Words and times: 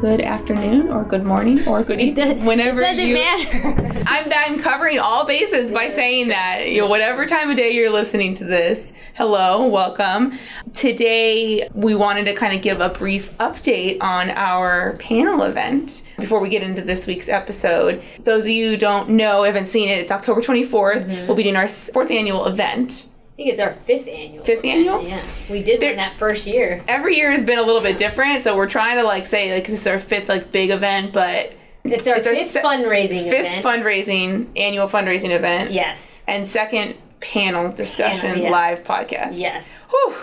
good 0.00 0.20
afternoon 0.20 0.90
or 0.90 1.04
good 1.04 1.24
morning 1.24 1.66
or 1.66 1.82
good 1.82 2.00
evening. 2.00 2.44
Whenever 2.44 2.80
it 2.80 2.88
doesn't 2.88 3.06
you, 3.06 3.14
matter. 3.14 4.02
I'm, 4.06 4.30
I'm 4.30 4.60
covering 4.60 4.98
all 4.98 5.26
bases 5.26 5.72
by 5.72 5.88
saying 5.88 6.28
that. 6.28 6.68
You 6.68 6.82
know, 6.82 6.88
whatever 6.88 7.24
time 7.24 7.48
of 7.48 7.56
day 7.56 7.70
you're 7.70 7.90
listening 7.90 8.34
to 8.34 8.44
this, 8.44 8.92
hello, 9.14 9.66
welcome. 9.66 10.38
Today, 10.74 11.66
we 11.72 11.94
wanted 11.94 12.26
to 12.26 12.34
kind 12.34 12.54
of 12.54 12.60
give 12.60 12.80
a 12.80 12.90
brief 12.90 13.36
update 13.38 13.96
on 14.02 14.28
our 14.30 14.96
panel 14.98 15.44
event 15.44 16.02
before 16.18 16.40
we 16.40 16.50
get 16.50 16.62
into 16.62 16.82
this 16.82 17.06
week's 17.06 17.28
episode. 17.28 18.02
Those 18.22 18.44
of 18.44 18.50
you 18.50 18.68
who 18.70 18.76
don't 18.76 19.10
know, 19.10 19.44
haven't 19.44 19.68
seen 19.68 19.88
it, 19.88 19.98
it's 19.98 20.12
October 20.12 20.42
24th. 20.42 21.06
Mm-hmm. 21.06 21.26
We'll 21.26 21.36
be 21.36 21.44
doing 21.44 21.56
our 21.56 21.68
fourth 21.68 22.10
annual 22.10 22.46
event 22.46 23.06
I 23.36 23.42
think 23.44 23.50
it's 23.50 23.60
our 23.60 23.74
fifth 23.86 24.08
annual. 24.08 24.46
Fifth 24.46 24.64
annual? 24.64 25.02
Yeah. 25.02 25.22
We 25.50 25.62
did 25.62 25.78
there, 25.78 25.94
that 25.94 26.18
first 26.18 26.46
year. 26.46 26.82
Every 26.88 27.16
year 27.16 27.30
has 27.30 27.44
been 27.44 27.58
a 27.58 27.62
little 27.62 27.82
bit 27.82 27.98
different, 27.98 28.44
so 28.44 28.56
we're 28.56 28.66
trying 28.66 28.96
to 28.96 29.02
like 29.02 29.26
say 29.26 29.52
like 29.52 29.66
this 29.66 29.82
is 29.82 29.86
our 29.86 30.00
fifth 30.00 30.30
like 30.30 30.50
big 30.52 30.70
event, 30.70 31.12
but 31.12 31.52
it's 31.84 32.06
our 32.06 32.16
it's 32.16 32.26
fifth 32.26 32.56
our 32.56 32.62
fundraising 32.62 33.28
fifth 33.28 33.60
event. 33.60 33.62
fundraising 33.62 34.48
annual 34.56 34.88
fundraising 34.88 35.36
event. 35.36 35.70
Yes. 35.70 36.18
And 36.26 36.48
second 36.48 36.96
panel 37.20 37.72
discussion 37.72 38.30
panel, 38.30 38.44
yeah. 38.44 38.50
live 38.50 38.84
podcast. 38.84 39.38
Yes. 39.38 39.66
Whew, 39.90 40.14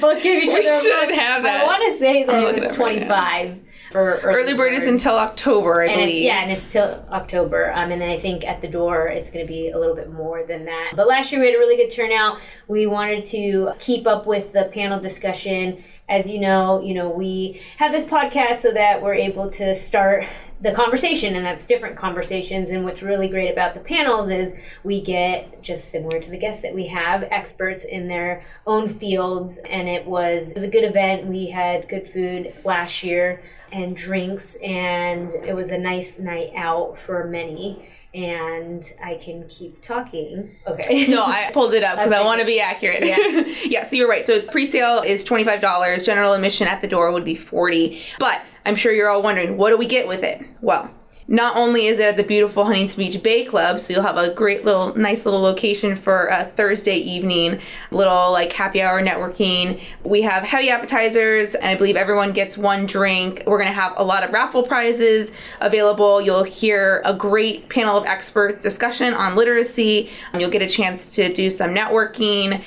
both 0.01 0.23
give 0.23 0.45
each 0.45 0.53
other. 0.53 0.61
We 0.61 0.81
should 0.81 1.11
have 1.11 1.43
that. 1.43 1.63
I 1.63 1.65
want 1.65 1.93
to 1.93 1.99
say 1.99 2.23
that 2.23 2.55
it 2.55 2.69
was 2.69 2.77
twenty 2.77 3.05
five 3.09 3.59
for 3.95 4.19
early, 4.25 4.43
early 4.43 4.55
bird, 4.55 4.73
bird, 4.73 4.73
is 4.75 4.89
until 4.89 5.17
October, 5.17 5.83
I 5.83 5.87
and 5.87 5.95
believe. 5.95 6.25
yeah, 6.25 6.43
and 6.43 6.51
it's 6.51 6.73
till 6.73 7.07
October. 7.13 7.73
Um, 7.73 7.93
and 7.93 8.03
then 8.03 8.11
I 8.11 8.19
think 8.19 8.45
at 8.45 8.61
the 8.61 8.67
door 8.67 9.07
it's 9.07 9.31
going 9.31 9.47
to 9.47 9.51
be 9.51 9.71
a 9.71 9.79
little 9.79 9.95
bit 9.95 10.13
more 10.13 10.45
than 10.45 10.65
that. 10.65 10.95
But 10.97 11.07
last 11.07 11.31
year 11.31 11.41
we 11.41 11.47
had 11.47 11.55
a 11.55 11.59
really 11.61 11.77
good 11.77 11.95
turnout. 11.95 12.41
We 12.67 12.89
wanted 12.89 13.25
to 13.27 13.71
keep 13.79 14.09
up 14.09 14.27
with 14.27 14.53
the 14.53 14.65
panel 14.75 14.99
discussion. 14.99 15.85
As 16.09 16.29
you 16.29 16.41
know, 16.41 16.83
you 16.83 16.93
know 16.93 17.09
we 17.09 17.63
have 17.77 17.93
this 17.93 18.05
podcast 18.05 18.63
so 18.63 18.73
that 18.73 19.01
we're 19.01 19.15
able 19.15 19.49
to 19.53 19.77
start 19.77 20.25
the 20.61 20.73
conversation 20.73 21.35
and 21.37 21.45
that's 21.45 21.67
different 21.67 21.95
conversations 21.95 22.71
and 22.71 22.85
what's 22.85 23.03
really 23.03 23.29
great 23.29 23.51
about 23.51 23.75
the 23.75 23.81
panels 23.81 24.31
is 24.31 24.55
we 24.83 25.01
get 25.01 25.61
just 25.63 25.91
similar 25.91 26.21
to 26.21 26.31
the 26.31 26.39
guests 26.39 26.63
that 26.63 26.75
we 26.75 26.87
have 26.87 27.23
experts 27.25 27.85
in 27.85 28.09
their 28.09 28.43
own 28.67 28.89
fields 28.89 29.59
and 29.69 29.89
it 29.89 30.07
was 30.07 30.49
it 30.49 30.55
was 30.55 30.63
a 30.63 30.69
good 30.69 30.85
event 30.85 31.27
we 31.27 31.51
had 31.51 31.87
good 31.89 32.09
food 32.09 32.55
last 32.65 33.03
year 33.03 33.43
and 33.75 33.97
drinks, 33.97 34.57
and 34.63 35.33
it 35.33 35.55
was 35.55 35.71
a 35.71 35.79
nice 35.79 36.19
night 36.19 36.53
out 36.57 36.97
for 36.99 37.25
many. 37.25 37.89
And 38.15 38.89
I 39.03 39.17
can 39.17 39.49
keep 39.49 39.83
talking. 39.83 40.49
Okay. 40.69 41.07
no, 41.09 41.25
I 41.25 41.51
pulled 41.53 41.75
it 41.75 41.83
up 41.83 41.99
because 41.99 42.13
I 42.13 42.23
want 42.23 42.41
to 42.41 42.47
be 42.47 42.61
accurate. 42.61 43.05
Yeah. 43.05 43.53
yeah, 43.65 43.83
so 43.83 43.97
you're 43.97 44.09
right. 44.09 44.25
So 44.25 44.41
pre-sale 44.43 45.03
is 45.03 45.25
$25. 45.25 46.07
General 46.07 46.33
admission 46.33 46.69
at 46.69 46.81
the 46.81 46.87
door 46.87 47.11
would 47.11 47.25
be 47.25 47.35
40 47.35 48.01
But 48.21 48.41
I'm 48.65 48.77
sure 48.77 48.93
you're 48.93 49.11
all 49.11 49.21
wondering, 49.21 49.57
what 49.57 49.71
do 49.71 49.77
we 49.77 49.87
get 49.87 50.07
with 50.07 50.23
it? 50.23 50.47
Well, 50.61 50.95
not 51.27 51.57
only 51.57 51.87
is 51.87 51.99
it 51.99 52.05
at 52.05 52.17
the 52.17 52.23
beautiful 52.23 52.65
Huntington 52.65 52.99
Beach 52.99 53.23
Bay 53.23 53.45
Club, 53.45 53.81
so 53.81 53.95
you'll 53.95 54.03
have 54.03 54.17
a 54.17 54.35
great 54.35 54.65
little, 54.65 54.95
nice 54.95 55.25
little 55.25 55.41
location 55.41 55.97
for 55.97 56.27
a 56.27 56.45
Thursday 56.45 56.97
evening, 56.97 57.61
little 57.91 58.31
like 58.33 58.53
happy 58.53 58.83
hour 58.83 59.01
networking. 59.01 59.81
We 60.05 60.21
have 60.23 60.43
heavy 60.43 60.69
appetizers, 60.69 61.55
and 61.55 61.65
I 61.65 61.75
believe 61.77 61.97
everyone 61.97 62.33
gets 62.33 62.59
one 62.59 62.85
drink. 62.85 63.43
We're 63.47 63.59
to 63.65 63.73
have 63.73 63.95
a 63.97 64.05
lot 64.05 64.23
of 64.23 64.33
raffle 64.33 64.65
prizes 64.65 65.33
available. 65.61 66.21
You'll 66.21 66.45
hear 66.45 67.01
a 67.05 67.15
great 67.15 67.71
panel 67.71 67.97
of 67.97 68.05
experts 68.05 68.63
discussion 68.63 69.15
on 69.15 69.35
literacy. 69.35 70.11
You'll 70.35 70.51
get 70.51 70.63
a 70.63 70.69
chance 70.69 71.11
to 71.13 71.33
do 71.33 71.49
some 71.49 71.75
networking. 71.75 72.63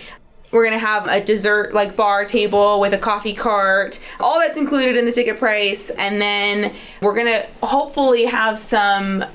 We're 0.52 0.63
gonna 0.63 0.80
have 0.80 1.08
a 1.08 1.24
dessert 1.24 1.74
like 1.74 1.96
bar 1.96 2.25
table 2.25 2.80
with 2.80 2.94
a 2.94 2.97
coffee 2.97 3.34
cart. 3.34 4.00
All 4.19 4.40
that's 4.40 4.58
included 4.58 4.96
in 4.96 5.06
the 5.06 5.12
ticket 5.12 5.40
price, 5.40 5.90
and 5.90 6.22
then 6.22 6.74
we're 7.02 7.16
gonna 7.16 7.46
hopefully 7.62 8.25
have 8.25 8.58
some 8.58 9.25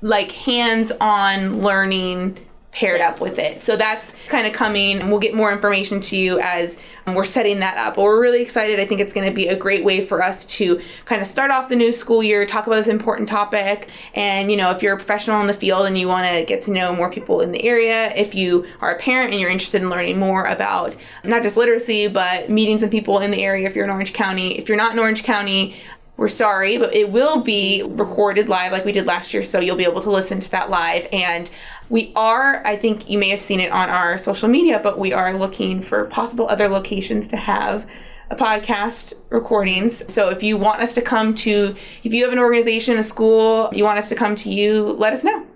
like 0.00 0.30
hands-on 0.32 1.60
learning 1.60 2.38
paired 2.78 3.00
up 3.00 3.20
with 3.20 3.40
it. 3.40 3.60
So 3.60 3.76
that's 3.76 4.12
kind 4.28 4.46
of 4.46 4.52
coming, 4.52 5.00
and 5.00 5.10
we'll 5.10 5.18
get 5.18 5.34
more 5.34 5.50
information 5.50 6.00
to 6.02 6.16
you 6.16 6.38
as 6.38 6.78
we're 7.08 7.24
setting 7.24 7.58
that 7.58 7.76
up. 7.76 7.96
But 7.96 8.02
we're 8.02 8.20
really 8.20 8.40
excited. 8.40 8.78
I 8.78 8.84
think 8.84 9.00
it's 9.00 9.12
going 9.12 9.28
to 9.28 9.34
be 9.34 9.48
a 9.48 9.56
great 9.56 9.82
way 9.82 10.00
for 10.00 10.22
us 10.22 10.46
to 10.46 10.80
kind 11.04 11.20
of 11.20 11.26
start 11.26 11.50
off 11.50 11.68
the 11.68 11.74
new 11.74 11.90
school 11.90 12.22
year, 12.22 12.46
talk 12.46 12.68
about 12.68 12.76
this 12.76 12.86
important 12.86 13.28
topic. 13.28 13.88
And, 14.14 14.48
you 14.48 14.56
know, 14.56 14.70
if 14.70 14.80
you're 14.80 14.94
a 14.94 14.96
professional 14.96 15.40
in 15.40 15.48
the 15.48 15.54
field 15.54 15.86
and 15.86 15.98
you 15.98 16.06
want 16.06 16.28
to 16.28 16.44
get 16.44 16.62
to 16.62 16.70
know 16.70 16.94
more 16.94 17.10
people 17.10 17.40
in 17.40 17.50
the 17.50 17.64
area, 17.64 18.14
if 18.14 18.32
you 18.32 18.64
are 18.80 18.92
a 18.92 18.98
parent 18.98 19.32
and 19.32 19.40
you're 19.40 19.50
interested 19.50 19.82
in 19.82 19.90
learning 19.90 20.20
more 20.20 20.44
about 20.44 20.94
not 21.24 21.42
just 21.42 21.56
literacy, 21.56 22.06
but 22.06 22.48
meeting 22.48 22.78
some 22.78 22.90
people 22.90 23.18
in 23.18 23.32
the 23.32 23.42
area, 23.42 23.68
if 23.68 23.74
you're 23.74 23.86
in 23.86 23.90
Orange 23.90 24.12
County, 24.12 24.56
if 24.56 24.68
you're 24.68 24.76
not 24.76 24.92
in 24.92 25.00
Orange 25.00 25.24
County, 25.24 25.74
we're 26.16 26.28
sorry, 26.28 26.78
but 26.78 26.92
it 26.92 27.10
will 27.10 27.42
be 27.42 27.84
recorded 27.90 28.48
live 28.48 28.72
like 28.72 28.84
we 28.84 28.90
did 28.90 29.06
last 29.06 29.32
year, 29.32 29.44
so 29.44 29.60
you'll 29.60 29.76
be 29.76 29.84
able 29.84 30.02
to 30.02 30.10
listen 30.10 30.40
to 30.40 30.50
that 30.50 30.68
live. 30.68 31.06
And 31.12 31.48
we 31.90 32.12
are, 32.14 32.64
I 32.66 32.76
think 32.76 33.08
you 33.08 33.18
may 33.18 33.30
have 33.30 33.40
seen 33.40 33.60
it 33.60 33.72
on 33.72 33.88
our 33.88 34.18
social 34.18 34.48
media, 34.48 34.80
but 34.82 34.98
we 34.98 35.12
are 35.12 35.36
looking 35.36 35.82
for 35.82 36.04
possible 36.06 36.48
other 36.48 36.68
locations 36.68 37.28
to 37.28 37.36
have 37.36 37.86
a 38.30 38.36
podcast 38.36 39.14
recordings. 39.30 40.12
So 40.12 40.28
if 40.28 40.42
you 40.42 40.58
want 40.58 40.82
us 40.82 40.94
to 40.94 41.02
come 41.02 41.34
to, 41.36 41.74
if 42.04 42.12
you 42.12 42.24
have 42.24 42.32
an 42.32 42.38
organization, 42.38 42.98
a 42.98 43.02
school, 43.02 43.70
you 43.72 43.84
want 43.84 43.98
us 43.98 44.08
to 44.10 44.14
come 44.14 44.34
to 44.36 44.50
you, 44.50 44.82
let 44.84 45.12
us 45.12 45.24
know. 45.24 45.46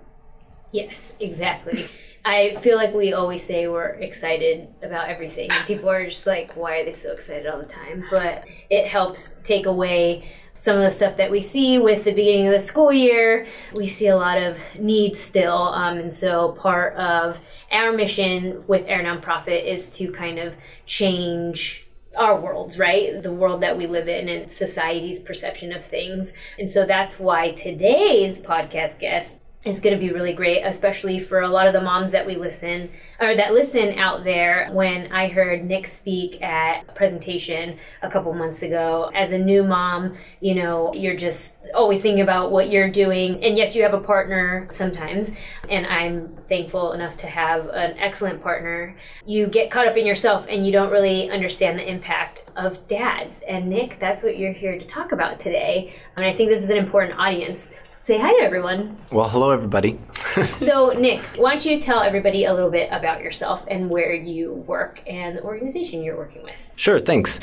Yes, 0.71 1.13
exactly. 1.19 1.87
I 2.25 2.57
feel 2.61 2.77
like 2.77 2.93
we 2.93 3.13
always 3.13 3.43
say 3.43 3.67
we're 3.67 3.89
excited 3.89 4.69
about 4.81 5.09
everything. 5.09 5.49
People 5.67 5.89
are 5.89 6.05
just 6.05 6.25
like, 6.25 6.55
why 6.55 6.79
are 6.79 6.85
they 6.85 6.95
so 6.95 7.11
excited 7.11 7.45
all 7.45 7.59
the 7.59 7.65
time? 7.65 8.05
But 8.09 8.47
it 8.69 8.87
helps 8.87 9.35
take 9.43 9.65
away 9.65 10.31
some 10.63 10.77
of 10.77 10.83
the 10.83 10.95
stuff 10.95 11.17
that 11.17 11.29
we 11.29 11.41
see 11.41 11.77
with 11.77 12.05
the 12.05 12.13
beginning 12.13 12.47
of 12.47 12.53
the 12.53 12.65
school 12.65 12.93
year. 12.93 13.45
We 13.73 13.85
see 13.85 14.07
a 14.07 14.15
lot 14.15 14.37
of 14.37 14.57
needs 14.79 15.19
still. 15.19 15.57
Um, 15.57 15.97
and 15.97 16.13
so 16.13 16.53
part 16.53 16.95
of 16.95 17.37
our 17.69 17.91
mission 17.91 18.63
with 18.65 18.89
our 18.89 19.01
nonprofit 19.01 19.65
is 19.65 19.89
to 19.97 20.09
kind 20.13 20.39
of 20.39 20.55
change 20.85 21.85
our 22.15 22.39
worlds, 22.39 22.79
right? 22.79 23.21
The 23.21 23.33
world 23.33 23.61
that 23.61 23.77
we 23.77 23.87
live 23.87 24.07
in 24.07 24.29
and 24.29 24.49
society's 24.49 25.19
perception 25.19 25.73
of 25.73 25.83
things. 25.83 26.31
And 26.57 26.71
so 26.71 26.85
that's 26.85 27.19
why 27.19 27.51
today's 27.51 28.39
podcast 28.39 28.99
guest 28.99 29.41
is 29.65 29.79
going 29.79 29.97
to 29.97 29.99
be 29.99 30.11
really 30.11 30.33
great, 30.33 30.61
especially 30.63 31.19
for 31.19 31.41
a 31.41 31.47
lot 31.47 31.67
of 31.67 31.73
the 31.73 31.81
moms 31.81 32.11
that 32.11 32.25
we 32.25 32.35
listen 32.35 32.89
or 33.19 33.35
that 33.35 33.53
listen 33.53 33.97
out 33.97 34.23
there. 34.25 34.69
When 34.73 35.11
I 35.11 35.29
heard 35.29 35.63
Nick 35.63 35.87
speak 35.87 36.41
at 36.41 36.83
a 36.89 36.91
presentation 36.91 37.77
a 38.01 38.09
couple 38.09 38.33
months 38.33 38.61
ago, 38.61 39.09
as 39.15 39.31
a 39.31 39.37
new 39.37 39.63
mom, 39.63 40.17
you 40.41 40.55
know, 40.55 40.93
you're 40.93 41.15
just 41.15 41.59
always 41.73 42.01
thinking 42.01 42.21
about 42.21 42.51
what 42.51 42.69
you're 42.69 42.91
doing. 42.91 43.41
And 43.43 43.55
yes, 43.55 43.73
you 43.73 43.83
have 43.83 43.93
a 43.93 44.01
partner 44.01 44.67
sometimes, 44.73 45.29
and 45.69 45.85
I'm 45.85 46.35
thankful 46.49 46.91
enough 46.91 47.15
to 47.17 47.27
have 47.27 47.69
an 47.69 47.97
excellent 47.97 48.43
partner. 48.43 48.97
You 49.25 49.47
get 49.47 49.71
caught 49.71 49.87
up 49.87 49.95
in 49.95 50.05
yourself 50.05 50.45
and 50.49 50.65
you 50.65 50.73
don't 50.73 50.91
really 50.91 51.29
understand 51.31 51.79
the 51.79 51.89
impact 51.89 52.43
of 52.57 52.85
dads. 52.87 53.39
And 53.47 53.69
Nick, 53.69 53.97
that's 53.99 54.23
what 54.23 54.37
you're 54.37 54.51
here 54.51 54.77
to 54.77 54.85
talk 54.85 55.13
about 55.13 55.39
today. 55.39 55.95
And 56.17 56.25
I 56.25 56.33
think 56.33 56.49
this 56.49 56.63
is 56.63 56.69
an 56.69 56.77
important 56.77 57.17
audience 57.17 57.71
Say 58.05 58.19
hi 58.19 58.33
to 58.33 58.43
everyone. 58.43 58.97
Well, 59.13 59.29
hello, 59.29 59.51
everybody. 59.51 59.97
so, 60.59 60.89
Nick, 60.89 61.23
why 61.37 61.51
don't 61.51 61.65
you 61.65 61.79
tell 61.79 62.01
everybody 62.01 62.43
a 62.43 62.53
little 62.53 62.69
bit 62.69 62.89
about 62.91 63.21
yourself 63.21 63.63
and 63.69 63.89
where 63.89 64.13
you 64.13 64.51
work 64.51 65.01
and 65.07 65.37
the 65.37 65.41
organization 65.41 66.03
you're 66.03 66.17
working 66.17 66.43
with? 66.43 66.51
Sure, 66.75 66.99
thanks. 66.99 67.39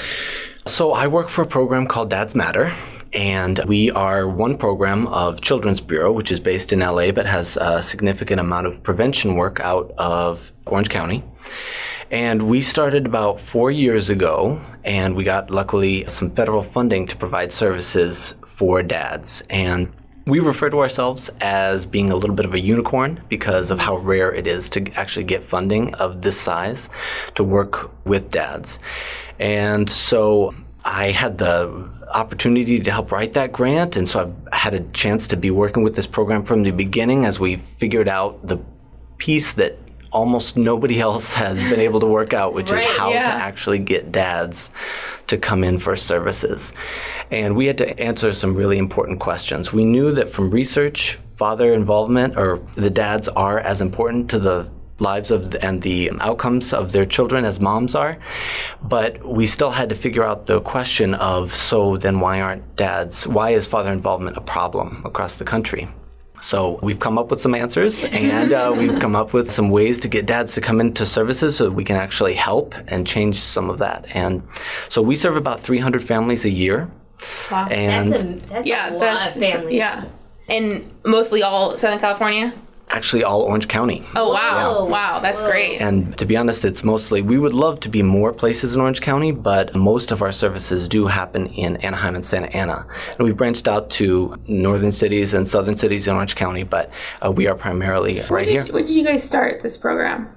So, 0.67 0.93
I 0.93 1.07
work 1.07 1.31
for 1.31 1.41
a 1.41 1.47
program 1.47 1.87
called 1.87 2.11
Dads 2.11 2.35
Matter. 2.35 2.75
And 3.15 3.59
we 3.65 3.91
are 3.93 4.29
one 4.29 4.59
program 4.59 5.07
of 5.07 5.41
Children's 5.41 5.81
Bureau, 5.81 6.12
which 6.12 6.31
is 6.31 6.39
based 6.39 6.75
in 6.75 6.81
LA 6.81 7.11
but 7.11 7.25
has 7.25 7.57
a 7.57 7.81
significant 7.81 8.39
amount 8.39 8.67
of 8.67 8.83
prevention 8.83 9.37
work 9.37 9.61
out 9.61 9.95
of 9.97 10.53
Orange 10.67 10.91
County. 10.91 11.25
And 12.11 12.51
we 12.51 12.61
started 12.61 13.07
about 13.07 13.41
four 13.41 13.71
years 13.71 14.11
ago, 14.11 14.61
and 14.85 15.17
we 15.17 15.25
got 15.25 15.51
luckily 15.51 16.07
some 16.07 16.31
federal 16.31 16.62
funding 16.62 17.07
to 17.07 17.17
provide 17.17 17.51
services 17.51 18.35
for 18.45 18.83
dads. 18.83 19.43
And 19.49 19.91
we 20.27 20.39
refer 20.39 20.71
to 20.71 20.79
ourselves 20.81 21.31
as 21.41 21.87
being 21.87 22.13
a 22.13 22.17
little 22.17 22.37
bit 22.37 22.45
of 22.45 22.55
a 22.55 22.61
unicorn 22.61 23.21
because 23.29 23.71
of 23.71 23.79
how 23.79 23.97
rare 23.97 24.33
it 24.33 24.47
is 24.47 24.69
to 24.71 24.91
actually 24.93 25.25
get 25.25 25.43
funding 25.43 25.95
of 25.95 26.23
this 26.23 26.39
size 26.41 26.91
to 27.35 27.45
work 27.45 27.91
with 28.07 28.31
dads. 28.31 28.79
And 29.39 29.89
so 29.89 30.55
I 30.85 31.11
had 31.11 31.39
the 31.39 31.89
opportunity 32.13 32.81
to 32.81 32.91
help 32.91 33.13
write 33.13 33.35
that 33.35 33.53
grant, 33.53 33.97
and 33.97 34.09
so 34.09 34.21
I've 34.53 34.53
had 34.59 34.75
a 34.75 34.81
chance 34.91 35.29
to 35.29 35.37
be 35.37 35.51
working 35.51 35.83
with 35.83 35.95
this 35.95 36.07
program 36.07 36.45
from 36.45 36.63
the 36.63 36.71
beginning 36.71 37.25
as 37.25 37.39
we 37.39 37.57
figured 37.79 38.09
out 38.09 38.47
the 38.47 38.59
piece 39.19 39.53
that 39.55 39.79
almost 40.13 40.57
nobody 40.57 41.01
else 41.09 41.35
has 41.35 41.63
been 41.65 41.81
able 41.81 42.01
to 42.01 42.07
work 42.07 42.35
out, 42.35 42.53
which 42.53 42.71
Right, 42.73 42.83
is 42.83 42.97
how 42.97 43.11
yeah. 43.11 43.25
to 43.25 43.31
actually 43.31 43.79
get 43.79 44.11
dads 44.13 44.71
to 45.31 45.38
come 45.38 45.65
in 45.65 45.79
for 45.79 45.97
services. 45.97 46.73
And 47.31 47.56
we 47.56 47.67
had 47.67 47.79
to 47.79 47.99
answer 47.99 48.32
some 48.32 48.55
really 48.55 48.79
important 48.79 49.21
questions. 49.21 49.73
We 49.73 49.85
knew 49.85 50.12
that 50.12 50.32
from 50.32 50.50
research, 50.50 51.19
father 51.37 51.73
involvement 51.73 52.37
or 52.37 52.61
the 52.75 52.91
dads 52.91 53.27
are 53.29 53.59
as 53.61 53.81
important 53.81 54.29
to 54.31 54.38
the 54.38 54.69
lives 54.99 55.31
of 55.31 55.55
and 55.65 55.81
the 55.81 56.11
outcomes 56.21 56.75
of 56.75 56.93
their 56.93 57.06
children 57.06 57.47
as 57.47 57.59
moms 57.59 57.94
are 57.94 58.19
but 58.82 59.25
we 59.25 59.47
still 59.47 59.71
had 59.71 59.88
to 59.88 59.94
figure 59.94 60.23
out 60.23 60.44
the 60.44 60.61
question 60.61 61.15
of 61.15 61.56
so 61.56 61.97
then 61.97 62.21
why 62.21 62.43
aren't 62.43 62.76
dads 62.76 63.26
why 63.26 63.49
is 63.49 63.67
father 63.67 63.91
involvement 63.91 64.37
a 64.37 64.43
problem 64.43 65.00
across 65.06 65.38
the 65.38 65.44
country 65.44 65.88
so 66.41 66.79
we've 66.83 66.99
come 67.01 67.19
up 67.19 67.31
with 67.31 67.41
some 67.41 67.55
answers 67.55 68.05
and 68.07 68.53
uh, 68.53 68.75
we've 68.77 68.99
come 69.01 69.15
up 69.15 69.33
with 69.33 69.51
some 69.51 69.71
ways 69.71 69.99
to 70.01 70.09
get 70.09 70.27
dads 70.27 70.55
to 70.55 70.61
come 70.61 70.81
into 70.81 71.05
services 71.05 71.57
so 71.57 71.65
that 71.65 71.73
we 71.73 71.85
can 71.85 71.97
actually 71.97 72.35
help 72.35 72.75
and 72.89 73.07
change 73.07 73.41
some 73.41 73.69
of 73.71 73.79
that 73.79 74.07
and 74.11 74.43
so 74.89 75.03
we 75.03 75.15
serve 75.17 75.37
about 75.37 75.61
300 75.63 76.03
families 76.03 76.45
a 76.45 76.51
year 76.51 76.89
Wow. 77.51 77.67
and 77.71 78.13
That's 78.13 78.23
a, 78.23 78.27
that's 78.49 78.67
yeah, 78.67 78.91
a 78.91 78.93
lot 78.93 79.01
that's 79.01 79.37
of 79.37 79.43
families. 79.43 79.75
Yeah, 79.75 80.05
and 80.49 80.91
mostly 81.05 81.43
all 81.43 81.77
Southern 81.77 81.99
California. 81.99 82.55
Actually 82.91 83.23
all 83.25 83.43
orange 83.43 83.69
county 83.69 84.05
Oh 84.17 84.33
wow, 84.33 84.81
Whoa. 84.81 84.85
wow, 84.87 85.21
that's 85.21 85.41
Whoa. 85.41 85.51
great. 85.51 85.81
And 85.81 86.17
to 86.19 86.25
be 86.25 86.37
honest, 86.37 86.65
it's 86.65 86.83
mostly, 86.85 87.23
we 87.23 87.39
would 87.39 87.55
love 87.55 87.81
to 87.81 87.89
be 87.89 88.03
more 88.03 88.33
places 88.33 88.75
in 88.75 88.81
Orange 88.81 89.01
County, 89.01 89.33
but 89.33 89.75
most 89.75 90.11
of 90.11 90.23
our 90.23 90.33
services 90.33 90.89
do 90.89 91.07
happen 91.07 91.47
in 91.49 91.77
Anaheim 91.79 92.15
and 92.15 92.25
Santa 92.25 92.49
Ana. 92.55 92.87
And 93.17 93.27
we've 93.27 93.37
branched 93.37 93.69
out 93.69 93.91
to 93.91 94.37
northern 94.47 94.93
cities 94.93 95.33
and 95.35 95.47
southern 95.49 95.77
cities 95.77 96.09
in 96.09 96.15
Orange 96.15 96.35
County, 96.37 96.65
but 96.65 96.91
uh, 97.25 97.31
we 97.31 97.47
are 97.47 97.55
primarily 97.55 98.21
right 98.29 98.49
here. 98.49 98.65
When 98.67 98.85
did 98.87 98.95
you 98.95 99.05
guys 99.05 99.23
start 99.25 99.63
this 99.63 99.77
program? 99.77 100.29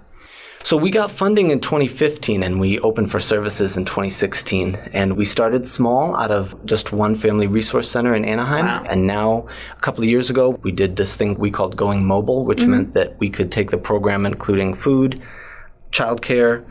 So 0.63 0.77
we 0.77 0.92
got 0.92 1.12
funding 1.12 1.51
in 1.51 1.60
2015 1.60 2.42
and 2.42 2.57
we 2.57 2.80
opened 2.80 3.12
for 3.12 3.19
services 3.19 3.75
in 3.75 3.83
2016. 3.83 4.75
And 4.94 5.18
we 5.18 5.25
started 5.25 5.68
small 5.68 6.15
out 6.15 6.31
of 6.31 6.65
just 6.65 6.94
one 6.94 7.15
family 7.15 7.48
resource 7.48 7.89
center 7.89 8.15
in 8.15 8.24
Anaheim. 8.24 8.65
Wow. 8.65 8.86
And 8.88 9.06
now, 9.06 9.48
a 9.77 9.81
couple 9.81 10.06
of 10.06 10.10
years 10.10 10.30
ago, 10.30 10.51
we 10.63 10.71
did 10.71 10.95
this 10.95 11.18
thing 11.18 11.36
we 11.36 11.51
called 11.51 11.75
Going 11.75 12.06
Mobile, 12.06 12.45
which 12.45 12.60
mm-hmm. 12.60 12.71
meant 12.71 12.94
that 12.94 13.19
we 13.19 13.30
could 13.30 13.51
take 13.51 13.71
the 13.71 13.77
program, 13.77 14.25
including 14.25 14.74
food, 14.74 15.21
childcare, 15.92 16.65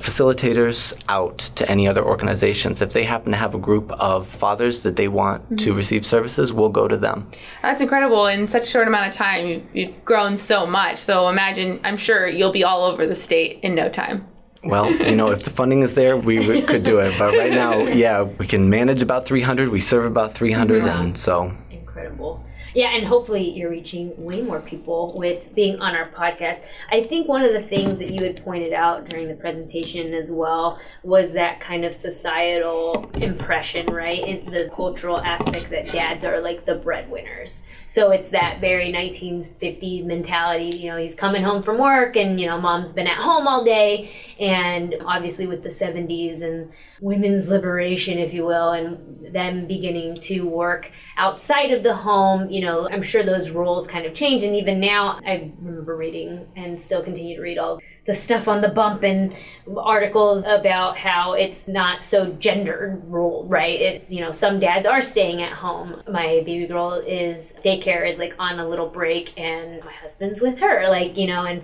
facilitators 0.00 1.00
out 1.08 1.38
to 1.56 1.68
any 1.70 1.86
other 1.86 2.04
organizations. 2.04 2.82
If 2.82 2.92
they 2.92 3.04
happen 3.04 3.32
to 3.32 3.38
have 3.38 3.54
a 3.54 3.58
group 3.58 3.92
of 3.92 4.26
fathers 4.26 4.82
that 4.82 4.96
they 4.96 5.08
want 5.08 5.48
to 5.48 5.54
mm-hmm. 5.54 5.76
receive 5.76 6.06
services, 6.06 6.52
we'll 6.52 6.70
go 6.70 6.88
to 6.88 6.96
them. 6.96 7.30
That's 7.62 7.80
incredible. 7.80 8.26
In 8.26 8.48
such 8.48 8.64
a 8.64 8.66
short 8.66 8.88
amount 8.88 9.08
of 9.08 9.14
time, 9.14 9.46
you've, 9.46 9.62
you've 9.72 10.04
grown 10.04 10.38
so 10.38 10.66
much. 10.66 10.98
So 10.98 11.28
imagine, 11.28 11.80
I'm 11.84 11.96
sure 11.96 12.26
you'll 12.26 12.52
be 12.52 12.64
all 12.64 12.84
over 12.84 13.06
the 13.06 13.14
state 13.14 13.60
in 13.62 13.74
no 13.74 13.88
time. 13.88 14.26
Well, 14.62 14.90
you 14.92 15.16
know, 15.16 15.30
if 15.30 15.44
the 15.44 15.50
funding 15.50 15.82
is 15.82 15.94
there, 15.94 16.16
we, 16.16 16.46
we 16.46 16.60
could 16.60 16.82
do 16.82 16.98
it. 16.98 17.18
But 17.18 17.34
right 17.34 17.52
now, 17.52 17.78
yeah, 17.78 18.22
we 18.22 18.46
can 18.46 18.68
manage 18.68 19.00
about 19.00 19.24
300. 19.24 19.70
We 19.70 19.80
serve 19.80 20.04
about 20.04 20.34
300, 20.34 20.84
and 20.84 21.18
so 21.18 21.52
Incredible. 21.70 22.44
Yeah, 22.74 22.94
and 22.94 23.06
hopefully 23.06 23.50
you're 23.50 23.70
reaching 23.70 24.12
way 24.22 24.42
more 24.42 24.60
people 24.60 25.12
with 25.16 25.54
being 25.54 25.80
on 25.80 25.94
our 25.96 26.08
podcast. 26.10 26.62
I 26.90 27.02
think 27.02 27.26
one 27.26 27.42
of 27.42 27.52
the 27.52 27.62
things 27.62 27.98
that 27.98 28.10
you 28.12 28.24
had 28.24 28.42
pointed 28.44 28.72
out 28.72 29.08
during 29.08 29.26
the 29.28 29.34
presentation 29.34 30.14
as 30.14 30.30
well 30.30 30.78
was 31.02 31.32
that 31.32 31.60
kind 31.60 31.84
of 31.84 31.94
societal 31.94 33.10
impression, 33.14 33.86
right? 33.86 34.20
In 34.26 34.46
the 34.46 34.70
cultural 34.74 35.20
aspect 35.20 35.70
that 35.70 35.90
dads 35.90 36.24
are 36.24 36.40
like 36.40 36.64
the 36.64 36.76
breadwinners. 36.76 37.62
So 37.88 38.12
it's 38.12 38.28
that 38.28 38.60
very 38.60 38.92
1950 38.92 40.02
mentality, 40.02 40.76
you 40.76 40.90
know, 40.90 40.96
he's 40.96 41.16
coming 41.16 41.42
home 41.42 41.64
from 41.64 41.78
work 41.78 42.14
and, 42.16 42.40
you 42.40 42.46
know, 42.46 42.60
mom's 42.60 42.92
been 42.92 43.08
at 43.08 43.18
home 43.18 43.48
all 43.48 43.64
day. 43.64 44.12
And 44.38 44.94
obviously 45.04 45.48
with 45.48 45.64
the 45.64 45.70
70s 45.70 46.42
and 46.42 46.70
women's 47.00 47.48
liberation, 47.48 48.18
if 48.18 48.32
you 48.32 48.44
will, 48.44 48.72
and 48.72 49.32
them 49.32 49.66
beginning 49.66 50.20
to 50.20 50.40
work 50.46 50.90
outside 51.16 51.70
of 51.70 51.82
the 51.82 51.94
home, 51.94 52.50
you 52.50 52.60
know, 52.60 52.88
I'm 52.90 53.02
sure 53.02 53.22
those 53.22 53.50
roles 53.50 53.86
kind 53.86 54.04
of 54.04 54.14
change. 54.14 54.42
And 54.42 54.54
even 54.56 54.80
now, 54.80 55.20
I 55.24 55.52
remember 55.60 55.96
reading 55.96 56.46
and 56.56 56.80
still 56.80 57.02
continue 57.02 57.36
to 57.36 57.42
read 57.42 57.58
all 57.58 57.80
the 58.06 58.14
stuff 58.14 58.48
on 58.48 58.60
the 58.60 58.68
bump 58.68 59.02
and 59.02 59.34
articles 59.76 60.44
about 60.46 60.98
how 60.98 61.32
it's 61.32 61.68
not 61.68 62.02
so 62.02 62.32
gender 62.32 63.00
role, 63.04 63.46
right? 63.46 63.80
It's, 63.80 64.10
you 64.10 64.20
know, 64.20 64.32
some 64.32 64.58
dads 64.58 64.86
are 64.86 65.02
staying 65.02 65.42
at 65.42 65.52
home. 65.52 66.02
My 66.08 66.42
baby 66.44 66.66
girl 66.66 66.94
is 66.94 67.54
daycare 67.64 68.10
is 68.10 68.18
like 68.18 68.34
on 68.38 68.58
a 68.58 68.68
little 68.68 68.88
break 68.88 69.38
and 69.38 69.82
my 69.84 69.92
husband's 69.92 70.40
with 70.40 70.58
her, 70.58 70.88
like, 70.88 71.16
you 71.16 71.26
know, 71.26 71.44
and 71.44 71.62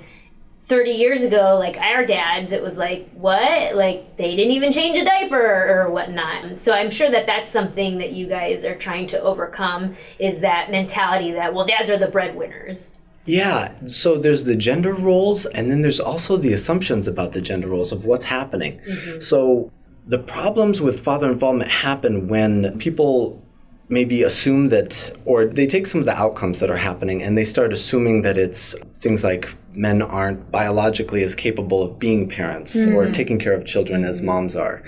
30 0.66 0.90
years 0.90 1.22
ago, 1.22 1.56
like 1.58 1.76
our 1.76 2.04
dads, 2.04 2.50
it 2.50 2.60
was 2.60 2.76
like, 2.76 3.08
what? 3.12 3.76
Like 3.76 4.16
they 4.16 4.34
didn't 4.34 4.50
even 4.50 4.72
change 4.72 4.98
a 4.98 5.04
diaper 5.04 5.36
or 5.38 5.90
whatnot. 5.90 6.60
So 6.60 6.72
I'm 6.72 6.90
sure 6.90 7.08
that 7.08 7.24
that's 7.24 7.52
something 7.52 7.98
that 7.98 8.12
you 8.12 8.26
guys 8.26 8.64
are 8.64 8.74
trying 8.74 9.06
to 9.08 9.22
overcome 9.22 9.96
is 10.18 10.40
that 10.40 10.72
mentality 10.72 11.30
that, 11.32 11.54
well, 11.54 11.66
dads 11.66 11.88
are 11.88 11.98
the 11.98 12.08
breadwinners. 12.08 12.90
Yeah, 13.26 13.72
so 13.86 14.18
there's 14.18 14.44
the 14.44 14.54
gender 14.54 14.94
roles, 14.94 15.46
and 15.46 15.68
then 15.68 15.82
there's 15.82 15.98
also 15.98 16.36
the 16.36 16.52
assumptions 16.52 17.08
about 17.08 17.32
the 17.32 17.40
gender 17.40 17.66
roles 17.68 17.90
of 17.90 18.04
what's 18.04 18.24
happening. 18.24 18.80
Mm-hmm. 18.88 19.20
So 19.20 19.72
the 20.06 20.18
problems 20.18 20.80
with 20.80 21.00
father 21.00 21.30
involvement 21.30 21.70
happen 21.70 22.28
when 22.28 22.78
people 22.78 23.42
maybe 23.88 24.22
assume 24.22 24.68
that, 24.68 25.16
or 25.24 25.44
they 25.46 25.66
take 25.66 25.86
some 25.86 26.00
of 26.00 26.06
the 26.06 26.16
outcomes 26.16 26.60
that 26.60 26.70
are 26.70 26.76
happening 26.76 27.22
and 27.22 27.38
they 27.38 27.44
start 27.44 27.72
assuming 27.72 28.22
that 28.22 28.36
it's 28.36 28.74
things 28.94 29.22
like 29.22 29.54
men 29.74 30.02
aren't 30.02 30.50
biologically 30.50 31.22
as 31.22 31.34
capable 31.34 31.82
of 31.82 31.98
being 31.98 32.28
parents 32.28 32.88
or 32.88 33.06
hmm. 33.06 33.12
taking 33.12 33.38
care 33.38 33.52
of 33.52 33.64
children 33.64 34.04
as 34.04 34.22
moms 34.22 34.56
are. 34.56 34.82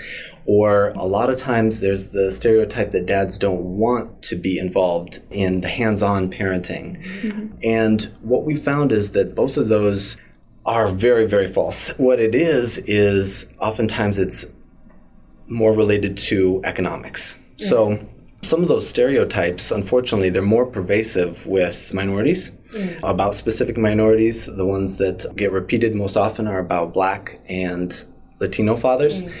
Or 0.45 0.89
a 0.89 1.05
lot 1.05 1.29
of 1.29 1.37
times 1.37 1.79
there's 1.79 2.11
the 2.11 2.31
stereotype 2.31 2.91
that 2.91 3.05
dads 3.05 3.37
don't 3.37 3.61
want 3.77 4.23
to 4.23 4.35
be 4.35 4.57
involved 4.57 5.19
in 5.29 5.61
the 5.61 5.67
hands 5.67 6.01
on 6.01 6.31
parenting. 6.31 6.97
Mm-hmm. 7.21 7.57
And 7.63 8.11
what 8.21 8.45
we 8.45 8.55
found 8.55 8.91
is 8.91 9.11
that 9.11 9.35
both 9.35 9.57
of 9.57 9.69
those 9.69 10.17
are 10.65 10.89
very, 10.89 11.25
very 11.25 11.47
false. 11.47 11.89
What 11.99 12.19
it 12.19 12.33
is, 12.33 12.79
is 12.79 13.53
oftentimes 13.59 14.17
it's 14.17 14.45
more 15.47 15.71
related 15.71 16.17
to 16.17 16.61
economics. 16.63 17.37
So 17.57 17.99
some 18.41 18.61
of 18.61 18.67
those 18.67 18.87
stereotypes, 18.87 19.71
unfortunately, 19.71 20.29
they're 20.29 20.41
more 20.41 20.65
pervasive 20.65 21.45
with 21.45 21.93
minorities. 21.93 22.51
Mm. 22.73 22.99
About 23.01 23.33
specific 23.33 23.77
minorities, 23.77 24.45
the 24.45 24.65
ones 24.65 24.99
that 24.99 25.25
get 25.35 25.51
repeated 25.51 25.95
most 25.95 26.15
often 26.15 26.47
are 26.47 26.59
about 26.59 26.93
black 26.93 27.39
and 27.49 28.05
Latino 28.39 28.75
fathers. 28.75 29.23
Mm. 29.23 29.33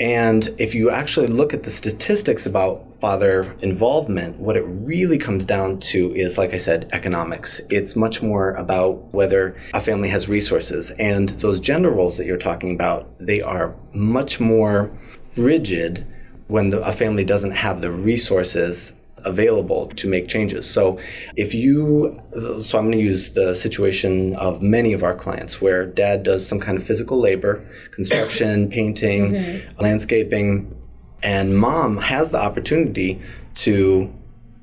And 0.00 0.48
if 0.56 0.74
you 0.74 0.90
actually 0.90 1.26
look 1.26 1.52
at 1.52 1.64
the 1.64 1.70
statistics 1.70 2.46
about 2.46 2.86
father 3.00 3.54
involvement, 3.60 4.38
what 4.38 4.56
it 4.56 4.62
really 4.62 5.18
comes 5.18 5.44
down 5.44 5.78
to 5.80 6.14
is, 6.14 6.38
like 6.38 6.54
I 6.54 6.56
said, 6.56 6.88
economics. 6.92 7.60
It's 7.68 7.96
much 7.96 8.22
more 8.22 8.52
about 8.52 9.12
whether 9.12 9.56
a 9.74 9.80
family 9.80 10.08
has 10.08 10.26
resources. 10.26 10.90
And 10.92 11.28
those 11.40 11.60
gender 11.60 11.90
roles 11.90 12.16
that 12.16 12.24
you're 12.24 12.38
talking 12.38 12.74
about, 12.74 13.10
they 13.18 13.42
are 13.42 13.74
much 13.92 14.40
more 14.40 14.90
rigid 15.36 16.06
when 16.50 16.70
the, 16.70 16.80
a 16.82 16.92
family 16.92 17.24
doesn't 17.24 17.52
have 17.52 17.80
the 17.80 17.90
resources 17.90 18.94
available 19.18 19.86
to 19.88 20.08
make 20.08 20.28
changes. 20.28 20.68
So 20.68 20.98
if 21.36 21.54
you 21.54 22.20
so 22.60 22.78
I'm 22.78 22.86
going 22.86 22.92
to 22.92 22.98
use 22.98 23.32
the 23.32 23.54
situation 23.54 24.34
of 24.36 24.62
many 24.62 24.92
of 24.92 25.02
our 25.02 25.14
clients 25.14 25.60
where 25.60 25.84
dad 25.86 26.22
does 26.22 26.46
some 26.46 26.58
kind 26.58 26.78
of 26.78 26.84
physical 26.84 27.18
labor, 27.18 27.64
construction, 27.90 28.68
painting, 28.78 29.32
mm-hmm. 29.32 29.80
landscaping 29.80 30.74
and 31.22 31.56
mom 31.56 31.98
has 31.98 32.30
the 32.30 32.40
opportunity 32.40 33.20
to 33.54 34.12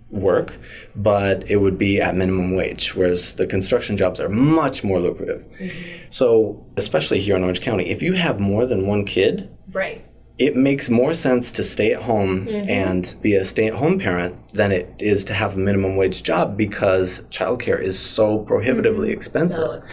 work, 0.09 0.57
but 0.95 1.49
it 1.49 1.57
would 1.57 1.77
be 1.77 2.01
at 2.01 2.15
minimum 2.15 2.55
wage, 2.55 2.95
whereas 2.95 3.35
the 3.35 3.45
construction 3.45 3.97
jobs 3.97 4.19
are 4.19 4.29
much 4.29 4.83
more 4.83 4.99
lucrative. 4.99 5.45
Mm-hmm. 5.59 5.77
So, 6.09 6.65
especially 6.77 7.19
here 7.19 7.35
in 7.35 7.43
Orange 7.43 7.61
County, 7.61 7.89
if 7.89 8.01
you 8.01 8.13
have 8.13 8.39
more 8.39 8.65
than 8.65 8.87
one 8.87 9.05
kid, 9.05 9.49
Right. 9.71 10.06
It 10.37 10.55
makes 10.55 10.89
more 10.89 11.13
sense 11.13 11.51
to 11.53 11.63
stay 11.63 11.93
at 11.93 12.01
home 12.03 12.45
mm-hmm. 12.45 12.69
and 12.69 13.15
be 13.21 13.33
a 13.33 13.43
stay 13.43 13.67
at 13.67 13.73
home 13.73 13.97
parent 13.97 14.35
than 14.53 14.71
it 14.71 14.93
is 14.99 15.25
to 15.25 15.33
have 15.33 15.55
a 15.55 15.57
minimum 15.57 15.95
wage 15.95 16.21
job 16.21 16.55
because 16.55 17.21
childcare 17.29 17.81
is 17.81 17.97
so 17.97 18.39
prohibitively 18.39 19.09
mm-hmm. 19.09 19.17
expensive. 19.17 19.83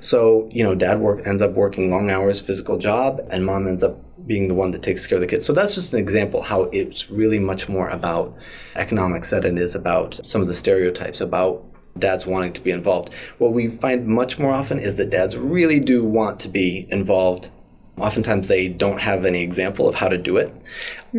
So, 0.00 0.48
you 0.52 0.62
know, 0.62 0.74
dad 0.74 1.00
work 1.00 1.26
ends 1.26 1.40
up 1.40 1.52
working 1.52 1.90
long 1.90 2.10
hours, 2.10 2.40
physical 2.40 2.76
job, 2.76 3.26
and 3.30 3.46
mom 3.46 3.66
ends 3.66 3.82
up 3.82 3.98
being 4.26 4.48
the 4.48 4.54
one 4.54 4.70
that 4.72 4.82
takes 4.82 5.06
care 5.06 5.16
of 5.16 5.22
the 5.22 5.26
kids. 5.26 5.46
So 5.46 5.52
that's 5.52 5.74
just 5.74 5.92
an 5.92 5.98
example 5.98 6.42
how 6.42 6.64
it's 6.64 7.10
really 7.10 7.38
much 7.38 7.68
more 7.68 7.88
about 7.88 8.34
economics 8.74 9.30
than 9.30 9.44
it 9.44 9.58
is 9.58 9.74
about 9.74 10.24
some 10.26 10.42
of 10.42 10.48
the 10.48 10.54
stereotypes 10.54 11.20
about 11.20 11.64
dads 11.98 12.26
wanting 12.26 12.52
to 12.52 12.60
be 12.60 12.70
involved. 12.70 13.10
What 13.38 13.52
we 13.52 13.68
find 13.68 14.06
much 14.06 14.38
more 14.38 14.52
often 14.52 14.78
is 14.78 14.96
that 14.96 15.10
dads 15.10 15.36
really 15.36 15.80
do 15.80 16.04
want 16.04 16.40
to 16.40 16.48
be 16.48 16.86
involved. 16.90 17.50
Oftentimes 17.96 18.48
they 18.48 18.68
don't 18.68 19.00
have 19.00 19.24
any 19.24 19.42
example 19.42 19.88
of 19.88 19.94
how 19.94 20.08
to 20.08 20.18
do 20.18 20.36
it. 20.36 20.52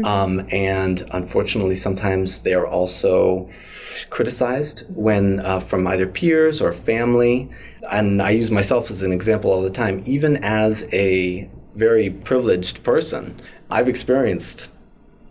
Um, 0.04 0.46
and 0.52 1.08
unfortunately, 1.12 1.76
sometimes 1.76 2.42
they 2.42 2.54
are 2.54 2.68
also 2.68 3.50
criticized 4.10 4.84
when 4.94 5.40
uh, 5.40 5.62
from 5.62 5.88
either 5.88 6.06
peers 6.06 6.62
or 6.62 6.74
family. 6.74 7.50
And 7.90 8.22
I 8.22 8.32
use 8.32 8.52
myself 8.52 8.92
as 8.92 9.04
an 9.04 9.14
example 9.14 9.52
all 9.52 9.62
the 9.62 9.70
time. 9.70 10.04
Even 10.06 10.38
as 10.44 10.88
a 10.94 11.50
very 11.76 12.10
privileged 12.10 12.84
person, 12.84 13.42
I've 13.70 13.88
experienced 13.88 14.72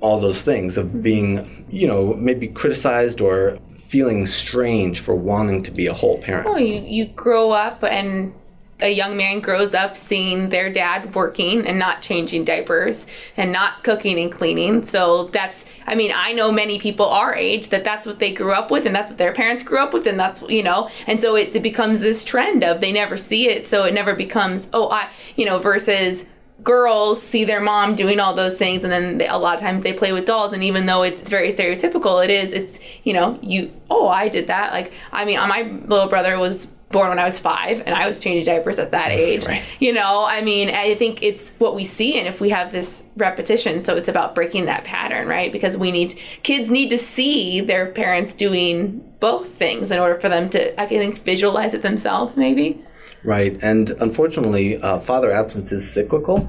all 0.00 0.20
those 0.20 0.42
things 0.42 0.78
of 0.78 1.02
being, 1.02 1.66
you 1.70 1.86
know, 1.86 2.14
maybe 2.14 2.46
criticized 2.48 3.20
or 3.20 3.58
feeling 3.76 4.26
strange 4.26 5.00
for 5.00 5.14
wanting 5.14 5.62
to 5.62 5.70
be 5.70 5.86
a 5.86 5.94
whole 5.94 6.18
parent. 6.18 6.46
Oh, 6.46 6.56
you, 6.56 6.80
you 6.82 7.06
grow 7.06 7.52
up 7.52 7.82
and 7.84 8.34
a 8.80 8.92
young 8.92 9.16
man 9.16 9.40
grows 9.40 9.72
up 9.72 9.96
seeing 9.96 10.48
their 10.48 10.72
dad 10.72 11.14
working 11.14 11.66
and 11.66 11.78
not 11.78 12.02
changing 12.02 12.44
diapers 12.44 13.06
and 13.36 13.52
not 13.52 13.84
cooking 13.84 14.18
and 14.18 14.32
cleaning. 14.32 14.84
So 14.84 15.28
that's, 15.28 15.64
I 15.86 15.94
mean, 15.94 16.12
I 16.14 16.32
know 16.32 16.50
many 16.50 16.78
people 16.78 17.06
our 17.06 17.34
age 17.34 17.68
that 17.68 17.84
that's 17.84 18.06
what 18.06 18.18
they 18.18 18.32
grew 18.32 18.52
up 18.52 18.70
with 18.70 18.84
and 18.84 18.94
that's 18.94 19.10
what 19.10 19.18
their 19.18 19.32
parents 19.32 19.62
grew 19.62 19.78
up 19.78 19.94
with 19.94 20.06
and 20.06 20.18
that's, 20.18 20.42
you 20.42 20.62
know, 20.62 20.90
and 21.06 21.20
so 21.20 21.36
it, 21.36 21.54
it 21.54 21.62
becomes 21.62 22.00
this 22.00 22.24
trend 22.24 22.64
of 22.64 22.80
they 22.80 22.92
never 22.92 23.16
see 23.16 23.48
it. 23.48 23.66
So 23.66 23.84
it 23.84 23.94
never 23.94 24.14
becomes, 24.14 24.68
oh, 24.72 24.90
I, 24.90 25.08
you 25.36 25.44
know, 25.44 25.58
versus 25.60 26.26
girls 26.62 27.22
see 27.22 27.44
their 27.44 27.60
mom 27.60 27.94
doing 27.94 28.20
all 28.20 28.34
those 28.34 28.56
things 28.56 28.82
and 28.84 28.92
then 28.92 29.18
they, 29.18 29.26
a 29.26 29.36
lot 29.36 29.54
of 29.54 29.60
times 29.60 29.82
they 29.82 29.92
play 29.92 30.12
with 30.12 30.24
dolls 30.24 30.52
and 30.52 30.62
even 30.62 30.86
though 30.86 31.02
it's 31.02 31.28
very 31.28 31.52
stereotypical 31.52 32.24
it 32.24 32.30
is 32.30 32.52
it's 32.52 32.78
you 33.02 33.12
know 33.12 33.36
you 33.42 33.72
oh 33.90 34.06
i 34.06 34.28
did 34.28 34.46
that 34.46 34.72
like 34.72 34.92
i 35.10 35.24
mean 35.24 35.36
my 35.36 35.62
little 35.86 36.08
brother 36.08 36.38
was 36.38 36.68
born 36.94 37.08
when 37.10 37.18
i 37.18 37.24
was 37.24 37.38
five 37.38 37.82
and 37.84 37.94
i 37.94 38.06
was 38.06 38.18
changing 38.18 38.44
diapers 38.46 38.78
at 38.78 38.90
that 38.92 39.10
age 39.24 39.44
Right. 39.44 39.62
you 39.80 39.92
know 39.92 40.24
i 40.24 40.40
mean 40.40 40.70
i 40.70 40.94
think 40.94 41.22
it's 41.22 41.50
what 41.58 41.74
we 41.74 41.84
see 41.84 42.18
and 42.18 42.26
if 42.26 42.40
we 42.40 42.48
have 42.50 42.72
this 42.72 43.04
repetition 43.16 43.82
so 43.82 43.96
it's 43.96 44.08
about 44.08 44.34
breaking 44.34 44.64
that 44.66 44.84
pattern 44.84 45.26
right 45.28 45.52
because 45.52 45.76
we 45.76 45.90
need 45.92 46.18
kids 46.44 46.70
need 46.70 46.88
to 46.90 46.98
see 46.98 47.60
their 47.60 47.90
parents 47.92 48.32
doing 48.32 49.00
both 49.20 49.48
things 49.54 49.90
in 49.90 49.98
order 49.98 50.18
for 50.20 50.28
them 50.28 50.48
to 50.48 50.80
i 50.80 50.86
think 50.86 51.18
visualize 51.24 51.74
it 51.74 51.82
themselves 51.82 52.36
maybe 52.38 52.82
Right, 53.22 53.58
and 53.62 53.88
unfortunately, 54.06 54.76
uh, 54.82 55.00
father 55.00 55.32
absence 55.32 55.72
is 55.72 55.90
cyclical. 55.90 56.46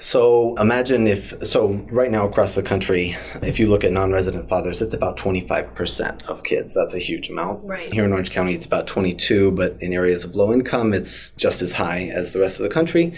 So 0.00 0.56
imagine 0.56 1.06
if, 1.06 1.34
so 1.46 1.74
right 1.90 2.10
now 2.10 2.26
across 2.26 2.54
the 2.54 2.62
country, 2.62 3.14
if 3.42 3.58
you 3.58 3.68
look 3.68 3.84
at 3.84 3.92
non 3.92 4.12
resident 4.12 4.48
fathers, 4.48 4.80
it's 4.80 4.94
about 4.94 5.18
25% 5.18 6.22
of 6.24 6.42
kids. 6.42 6.74
That's 6.74 6.94
a 6.94 6.98
huge 6.98 7.28
amount. 7.28 7.62
Right. 7.62 7.92
Here 7.92 8.06
in 8.06 8.12
Orange 8.12 8.30
County, 8.30 8.54
it's 8.54 8.64
about 8.64 8.86
22, 8.86 9.52
but 9.52 9.76
in 9.82 9.92
areas 9.92 10.24
of 10.24 10.34
low 10.34 10.54
income, 10.54 10.94
it's 10.94 11.32
just 11.32 11.60
as 11.60 11.74
high 11.74 12.10
as 12.14 12.32
the 12.32 12.40
rest 12.40 12.58
of 12.58 12.62
the 12.62 12.70
country. 12.70 13.14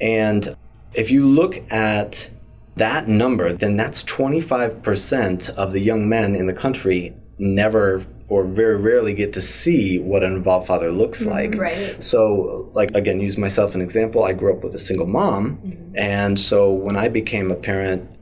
And 0.00 0.56
if 0.94 1.10
you 1.10 1.26
look 1.26 1.60
at 1.72 2.30
that 2.76 3.08
number, 3.08 3.52
then 3.52 3.76
that's 3.76 4.04
25% 4.04 5.50
of 5.50 5.72
the 5.72 5.80
young 5.80 6.08
men 6.08 6.36
in 6.36 6.46
the 6.46 6.54
country 6.54 7.12
never 7.40 8.06
or 8.30 8.44
very 8.44 8.76
rarely 8.76 9.12
get 9.12 9.32
to 9.32 9.40
see 9.40 9.98
what 9.98 10.22
an 10.22 10.32
involved 10.32 10.66
father 10.66 10.90
looks 10.92 11.20
mm-hmm. 11.20 11.30
like. 11.30 11.54
Right. 11.56 12.02
So, 12.02 12.70
like, 12.72 12.92
again, 12.94 13.20
use 13.20 13.36
myself 13.36 13.74
an 13.74 13.82
example. 13.82 14.24
I 14.24 14.32
grew 14.32 14.56
up 14.56 14.62
with 14.62 14.74
a 14.74 14.78
single 14.78 15.06
mom. 15.06 15.58
Mm-hmm. 15.58 15.98
And 15.98 16.40
so 16.40 16.72
when 16.72 16.96
I 16.96 17.08
became 17.08 17.50
a 17.50 17.56
parent, 17.56 18.16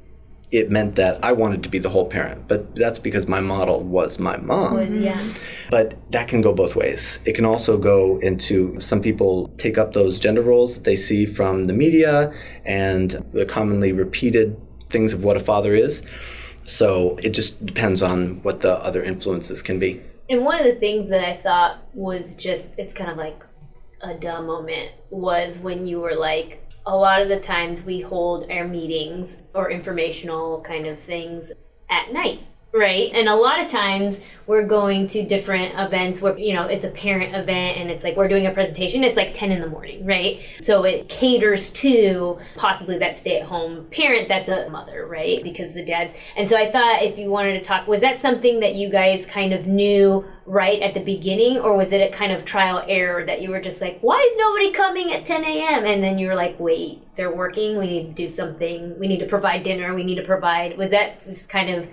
it 0.50 0.71
meant 0.71 0.95
that 0.97 1.23
I 1.23 1.33
wanted 1.33 1.62
to 1.65 1.69
be 1.69 1.79
the 1.79 1.91
whole 1.91 2.07
parent. 2.07 2.49
But 2.49 2.75
that's 2.75 2.99
because 2.99 3.29
my 3.29 3.41
model 3.41 3.81
was 3.81 4.19
my 4.19 4.38
mom. 4.38 5.03
Yeah. 5.03 5.23
But 5.71 5.99
that 6.11 6.27
can 6.27 6.41
go 6.41 6.55
both 6.55 6.75
ways. 6.75 7.19
It 7.27 7.35
can 7.35 7.45
also 7.45 7.77
go 7.77 8.19
into 8.21 8.81
some 8.81 9.03
people 9.03 9.49
take 9.59 9.77
up 9.77 9.93
those 9.93 10.19
gender 10.19 10.41
roles 10.41 10.75
that 10.75 10.85
they 10.85 10.97
see 10.97 11.27
from 11.27 11.67
the 11.67 11.75
media 11.75 12.33
and 12.65 13.11
the 13.35 13.45
commonly 13.45 13.93
repeated 13.93 14.59
things 14.88 15.12
of 15.12 15.23
what 15.23 15.37
a 15.37 15.41
father 15.41 15.75
is. 15.75 16.03
So 16.68 17.18
it 17.22 17.30
just 17.30 17.64
depends 17.64 18.02
on 18.02 18.42
what 18.42 18.60
the 18.60 18.75
other 18.75 19.02
influences 19.02 19.62
can 19.62 19.78
be. 19.78 20.02
And 20.28 20.44
one 20.44 20.60
of 20.60 20.66
the 20.66 20.78
things 20.78 21.08
that 21.08 21.26
I 21.26 21.38
thought 21.38 21.78
was 21.94 22.34
just, 22.34 22.68
it's 22.76 22.92
kind 22.92 23.10
of 23.10 23.16
like 23.16 23.42
a 24.02 24.12
dumb 24.12 24.46
moment, 24.46 24.92
was 25.08 25.58
when 25.58 25.87
you 25.87 26.00
were 26.00 26.14
like, 26.14 26.62
a 26.84 26.94
lot 26.94 27.22
of 27.22 27.28
the 27.28 27.40
times 27.40 27.82
we 27.84 28.00
hold 28.00 28.50
our 28.50 28.68
meetings 28.68 29.42
or 29.54 29.70
informational 29.70 30.60
kind 30.60 30.87
of 30.87 31.00
things 31.00 31.50
at 31.90 32.12
night. 32.12 32.40
Right. 32.78 33.11
And 33.12 33.28
a 33.28 33.35
lot 33.35 33.58
of 33.58 33.68
times 33.68 34.20
we're 34.47 34.66
going 34.66 35.08
to 35.08 35.25
different 35.25 35.78
events 35.78 36.23
where, 36.23 36.38
you 36.38 36.54
know, 36.54 36.66
it's 36.66 36.85
a 36.85 36.90
parent 36.90 37.35
event 37.35 37.76
and 37.76 37.90
it's 37.90 38.04
like 38.04 38.16
we're 38.16 38.28
doing 38.28 38.47
a 38.47 38.52
presentation. 38.52 39.02
It's 39.02 39.16
like 39.16 39.35
10 39.35 39.50
in 39.50 39.61
the 39.61 39.66
morning, 39.66 40.06
right? 40.06 40.40
So 40.62 40.85
it 40.85 41.08
caters 41.08 41.70
to 41.73 42.38
possibly 42.56 42.97
that 42.99 43.18
stay 43.18 43.40
at 43.40 43.47
home 43.47 43.87
parent 43.90 44.28
that's 44.28 44.49
a 44.49 44.70
mother, 44.70 45.06
right? 45.06 45.42
Because 45.42 45.75
the 45.75 45.85
dad's. 45.85 46.14
And 46.37 46.49
so 46.49 46.56
I 46.56 46.70
thought 46.70 47.02
if 47.02 47.18
you 47.18 47.30
wanted 47.30 47.54
to 47.54 47.64
talk, 47.64 47.88
was 47.88 48.00
that 48.02 48.23
something 48.23 48.61
that 48.61 48.76
you 48.76 48.90
guys 48.90 49.26
kind 49.26 49.52
of 49.52 49.66
knew 49.66 50.25
right 50.47 50.80
at 50.80 50.94
the 50.94 51.00
beginning 51.00 51.58
or 51.58 51.76
was 51.76 51.90
it 51.90 52.00
a 52.00 52.16
kind 52.16 52.30
of 52.30 52.44
trial 52.44 52.85
error 52.87 53.26
that 53.26 53.42
you 53.42 53.50
were 53.50 53.61
just 53.61 53.80
like, 53.80 53.99
why 54.02 54.20
is 54.30 54.38
nobody 54.38 54.73
coming 54.73 55.12
at 55.12 55.26
10 55.26 55.44
a.m.? 55.44 55.85
And 55.85 56.02
then 56.02 56.16
you 56.16 56.28
were 56.28 56.37
like, 56.37 56.58
wait, 56.61 57.02
they're 57.16 57.35
working. 57.35 57.76
We 57.76 57.87
need 57.88 58.06
to 58.06 58.12
do 58.12 58.28
something. 58.28 58.97
We 59.00 59.08
need 59.08 59.18
to 59.18 59.26
provide 59.26 59.64
dinner. 59.64 59.94
We 59.94 60.04
need 60.04 60.14
to 60.14 60.25
provide. 60.25 60.78
Was 60.78 60.92
that 60.92 61.20
just 61.25 61.49
kind 61.49 61.70
of 61.70 61.88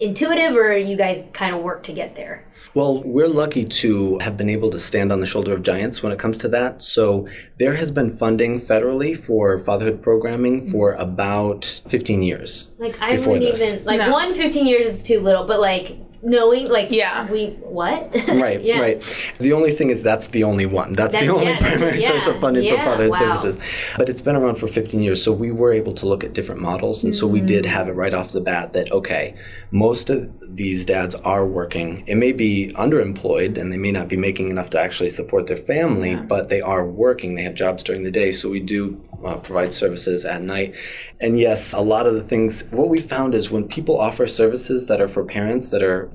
intuitive 0.00 0.56
or 0.56 0.76
you 0.76 0.96
guys 0.96 1.22
kind 1.32 1.54
of 1.54 1.62
work 1.62 1.82
to 1.84 1.92
get 1.92 2.16
there? 2.16 2.44
Well, 2.74 3.02
we're 3.02 3.28
lucky 3.28 3.64
to 3.64 4.18
have 4.18 4.36
been 4.36 4.48
able 4.48 4.70
to 4.70 4.78
stand 4.78 5.12
on 5.12 5.20
the 5.20 5.26
shoulder 5.26 5.52
of 5.52 5.62
giants 5.62 6.02
when 6.02 6.12
it 6.12 6.18
comes 6.18 6.38
to 6.38 6.48
that. 6.48 6.82
So 6.82 7.28
there 7.58 7.74
has 7.74 7.90
been 7.90 8.16
funding 8.16 8.60
federally 8.60 9.18
for 9.18 9.58
fatherhood 9.58 10.02
programming 10.02 10.62
mm-hmm. 10.62 10.70
for 10.70 10.92
about 10.94 11.64
15 11.88 12.22
years. 12.22 12.68
Like 12.78 12.96
I 13.00 13.18
wouldn't 13.18 13.42
even 13.42 13.84
like 13.84 13.98
No. 13.98 14.12
one 14.12 14.34
15 14.34 14.66
years 14.66 14.86
is 14.86 15.02
too 15.02 15.20
little, 15.20 15.46
but 15.46 15.60
like 15.60 15.96
knowing 16.22 16.68
like 16.68 16.90
Yeah. 16.90 17.30
we 17.30 17.48
what? 17.62 18.10
Right, 18.28 18.60
yeah. 18.62 18.78
right. 18.80 19.02
The 19.38 19.52
only 19.52 19.72
thing 19.72 19.90
is 19.90 20.02
that's 20.02 20.28
the 20.28 20.44
only 20.44 20.66
one. 20.66 20.92
That's, 20.92 21.18
the 21.18 21.28
only 21.28 21.46
yeah, 21.46 21.52
that's- 21.58 21.70
primary 21.78 22.00
source 22.00 22.26
of 22.26 22.40
funding 22.40 22.64
yeah, 22.64 22.84
for 22.84 22.90
fatherhood 22.90 23.10
wow. 23.12 23.16
services. 23.36 23.58
But 23.96 24.08
it's 24.08 24.22
been 24.22 24.36
around 24.36 24.56
for 24.56 24.66
15 24.66 25.02
years, 25.02 25.22
so 25.22 25.32
we 25.32 25.50
were 25.50 25.72
able 25.72 25.94
to 25.94 26.06
look 26.06 26.22
at 26.24 26.32
different 26.32 26.60
models, 26.60 27.04
and 27.04 27.14
so 27.14 27.26
we 27.26 27.40
did 27.40 27.64
Mm. 27.64 27.68
have 27.68 27.88
it 27.88 27.92
right 27.92 28.14
off 28.14 28.32
the 28.32 28.40
bat 28.40 28.72
that 28.72 28.90
okay, 28.92 29.34
most 29.70 30.10
of 30.10 30.30
these 30.54 30.84
dads 30.86 31.14
are 31.14 31.46
working. 31.46 32.02
It 32.06 32.16
may 32.16 32.32
be 32.32 32.72
underemployed, 32.76 33.56
and 33.58 33.72
they 33.72 33.76
may 33.78 33.92
not 33.92 34.08
be 34.08 34.16
making 34.16 34.50
enough 34.50 34.70
to 34.70 34.80
actually 34.80 35.10
support 35.10 35.46
their 35.46 35.56
family, 35.56 36.16
but 36.16 36.48
they 36.48 36.60
are 36.60 36.84
working. 36.86 37.34
They 37.34 37.42
have 37.44 37.54
jobs 37.54 37.82
during 37.84 38.02
the 38.02 38.10
day, 38.10 38.32
so 38.32 38.48
we 38.48 38.60
do 38.60 39.00
uh, 39.24 39.36
provide 39.36 39.72
services 39.72 40.24
at 40.24 40.42
night. 40.42 40.74
And 41.20 41.38
yes, 41.38 41.72
a 41.72 41.80
lot 41.80 42.06
of 42.06 42.14
the 42.14 42.22
things. 42.22 42.64
What 42.70 42.88
we 42.88 43.00
found 43.00 43.34
is 43.34 43.50
when 43.50 43.66
people 43.68 43.98
offer 44.00 44.26
services 44.26 44.86
that 44.88 45.00
are 45.00 45.08
for 45.08 45.24
parents 45.24 45.70
that 45.70 45.82
are 45.82 46.10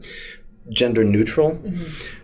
gender 0.69 1.03
neutral. 1.03 1.59